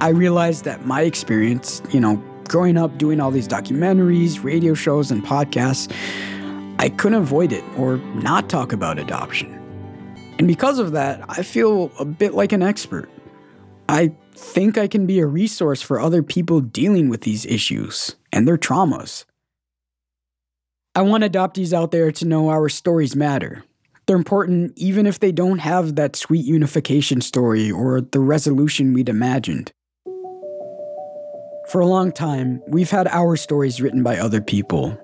I 0.00 0.10
realized 0.10 0.64
that 0.64 0.86
my 0.86 1.02
experience, 1.02 1.82
you 1.90 2.00
know, 2.00 2.22
growing 2.50 2.76
up 2.76 2.98
doing 2.98 3.20
all 3.20 3.30
these 3.30 3.46
documentaries, 3.46 4.42
radio 4.42 4.74
shows, 4.74 5.12
and 5.12 5.22
podcasts, 5.22 5.88
I 6.80 6.88
couldn't 6.88 7.22
avoid 7.22 7.52
it 7.52 7.62
or 7.78 7.98
not 8.16 8.48
talk 8.48 8.72
about 8.72 8.98
adoption. 8.98 9.54
And 10.36 10.48
because 10.48 10.80
of 10.80 10.90
that, 10.92 11.22
I 11.28 11.44
feel 11.44 11.92
a 12.00 12.04
bit 12.04 12.34
like 12.34 12.50
an 12.50 12.60
expert. 12.60 13.08
I 13.88 14.12
think 14.34 14.76
I 14.76 14.88
can 14.88 15.06
be 15.06 15.20
a 15.20 15.26
resource 15.26 15.80
for 15.80 16.00
other 16.00 16.24
people 16.24 16.60
dealing 16.60 17.08
with 17.08 17.20
these 17.20 17.46
issues 17.46 18.16
and 18.32 18.48
their 18.48 18.58
traumas. 18.58 19.26
I 20.96 21.02
want 21.02 21.22
adoptees 21.22 21.72
out 21.72 21.92
there 21.92 22.10
to 22.10 22.24
know 22.24 22.48
our 22.48 22.68
stories 22.68 23.14
matter. 23.14 23.62
They're 24.06 24.16
important 24.16 24.72
even 24.76 25.06
if 25.06 25.20
they 25.20 25.30
don't 25.30 25.58
have 25.58 25.94
that 25.94 26.16
sweet 26.16 26.44
unification 26.44 27.20
story 27.20 27.70
or 27.70 28.00
the 28.00 28.18
resolution 28.18 28.92
we'd 28.92 29.08
imagined. 29.08 29.72
For 31.70 31.80
a 31.80 31.86
long 31.86 32.10
time, 32.10 32.64
we've 32.66 32.90
had 32.90 33.06
our 33.06 33.36
stories 33.36 33.80
written 33.80 34.02
by 34.02 34.18
other 34.18 34.40
people, 34.40 34.98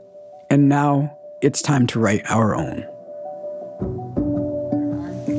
and 0.51 0.69
now 0.69 1.17
it's 1.41 1.63
time 1.63 1.87
to 1.87 2.01
write 2.01 2.29
our 2.29 2.57
own. 2.57 2.85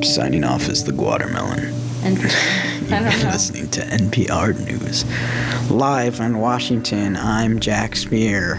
Signing 0.02 0.42
off 0.42 0.70
as 0.70 0.84
the 0.84 0.92
Guatermelon. 0.92 1.70
And 2.02 2.16
I 2.94 3.10
don't. 3.10 3.30
Listening 3.30 3.68
to 3.72 3.82
NPR 3.82 4.58
News. 4.64 5.04
Live 5.70 6.18
in 6.18 6.38
Washington, 6.38 7.14
I'm 7.18 7.60
Jack 7.60 7.96
Spear. 7.96 8.54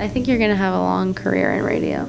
I 0.00 0.08
think 0.08 0.26
you're 0.26 0.38
gonna 0.38 0.56
have 0.56 0.72
a 0.72 0.80
long 0.80 1.12
career 1.12 1.52
in 1.52 1.64
radio. 1.64 2.04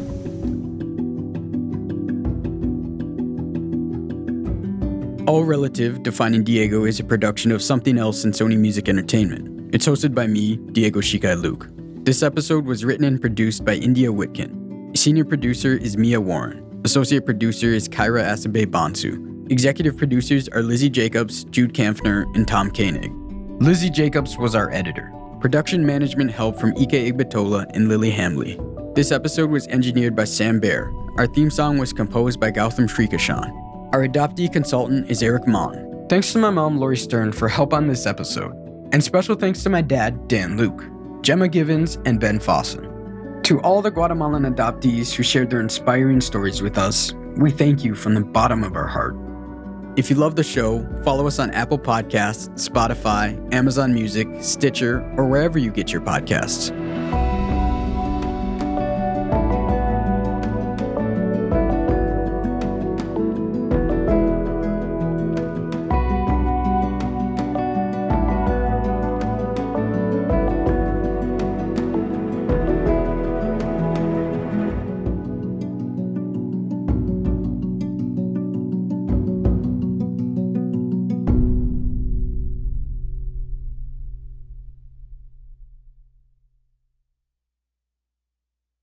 All 5.30 5.44
Relative 5.44 6.02
Defining 6.02 6.46
Diego 6.46 6.86
is 6.86 7.02
a 7.02 7.04
production 7.04 7.52
of 7.52 7.62
Something 7.62 7.98
Else 7.98 8.24
and 8.24 8.34
Sony 8.34 8.58
Music 8.58 8.88
Entertainment. 8.88 9.55
It's 9.74 9.88
hosted 9.88 10.14
by 10.14 10.28
me, 10.28 10.58
Diego 10.72 11.02
Shikai 11.02 11.42
Luke. 11.42 11.68
This 12.06 12.24
episode 12.24 12.66
was 12.66 12.86
written 12.86 13.04
and 13.06 13.20
produced 13.20 13.66
by 13.66 13.74
India 13.76 14.10
Whitkin. 14.10 14.96
Senior 14.96 15.26
producer 15.26 15.76
is 15.76 15.98
Mia 15.98 16.22
Warren. 16.22 16.64
Associate 16.86 17.26
producer 17.26 17.68
is 17.68 17.90
Kyra 17.90 18.24
Asabe 18.24 18.66
Bonsu. 18.68 19.52
Executive 19.52 19.98
producers 19.98 20.48
are 20.50 20.62
Lizzie 20.62 20.90
Jacobs, 20.90 21.46
Jude 21.46 21.74
Kampfner, 21.74 22.26
and 22.36 22.48
Tom 22.48 22.70
Koenig. 22.72 23.12
Lizzie 23.62 23.90
Jacobs 23.90 24.38
was 24.38 24.56
our 24.56 24.72
editor. 24.72 25.12
Production 25.42 25.86
management 25.86 26.32
help 26.32 26.60
from 26.60 26.70
Ike 26.78 26.92
Igbatola 26.92 27.66
and 27.74 27.90
Lily 27.90 28.12
Hamley. 28.12 28.60
This 28.94 29.12
episode 29.12 29.50
was 29.50 29.68
engineered 29.68 30.16
by 30.16 30.26
Sam 30.26 30.60
Baer. 30.60 30.94
Our 31.18 31.28
theme 31.28 31.50
song 31.50 31.78
was 31.78 31.92
composed 31.92 32.40
by 32.40 32.52
Gautam 32.52 32.88
Srikishan. 32.88 33.52
Our 33.94 34.08
adoptee 34.08 34.52
consultant 34.52 35.10
is 35.10 35.22
Eric 35.24 35.48
Mon. 35.48 36.06
Thanks 36.08 36.32
to 36.34 36.40
my 36.40 36.50
mom, 36.50 36.78
Lori 36.78 36.98
Stern, 36.98 37.32
for 37.32 37.48
help 37.48 37.74
on 37.74 37.88
this 37.88 38.06
episode. 38.06 38.65
And 38.96 39.04
special 39.04 39.36
thanks 39.36 39.62
to 39.64 39.70
my 39.70 39.82
dad, 39.82 40.30
Dan 40.30 40.56
Luke, 40.56 40.86
Gemma 41.22 41.50
Givens, 41.50 41.98
and 42.06 42.18
Ben 42.18 42.40
Fossen. 42.40 43.44
To 43.44 43.60
all 43.60 43.82
the 43.82 43.92
Guatemalan 43.92 44.44
adoptees 44.44 45.14
who 45.14 45.22
shared 45.22 45.50
their 45.50 45.60
inspiring 45.60 46.22
stories 46.22 46.62
with 46.62 46.78
us, 46.78 47.12
we 47.36 47.52
thank 47.52 47.84
you 47.84 47.94
from 47.94 48.14
the 48.14 48.24
bottom 48.24 48.64
of 48.64 48.78
our 48.78 48.88
heart. 48.88 49.18
If 49.98 50.10
you 50.10 50.16
love 50.16 50.38
the 50.38 50.46
show, 50.46 50.88
follow 51.04 51.28
us 51.28 51.40
on 51.40 51.52
Apple 51.52 51.78
Podcasts, 51.78 52.48
Spotify, 52.52 53.54
Amazon 53.54 53.94
Music, 53.94 54.30
Stitcher, 54.40 55.02
or 55.18 55.28
wherever 55.28 55.60
you 55.60 55.72
get 55.72 55.92
your 55.92 56.02
podcasts. 56.02 56.72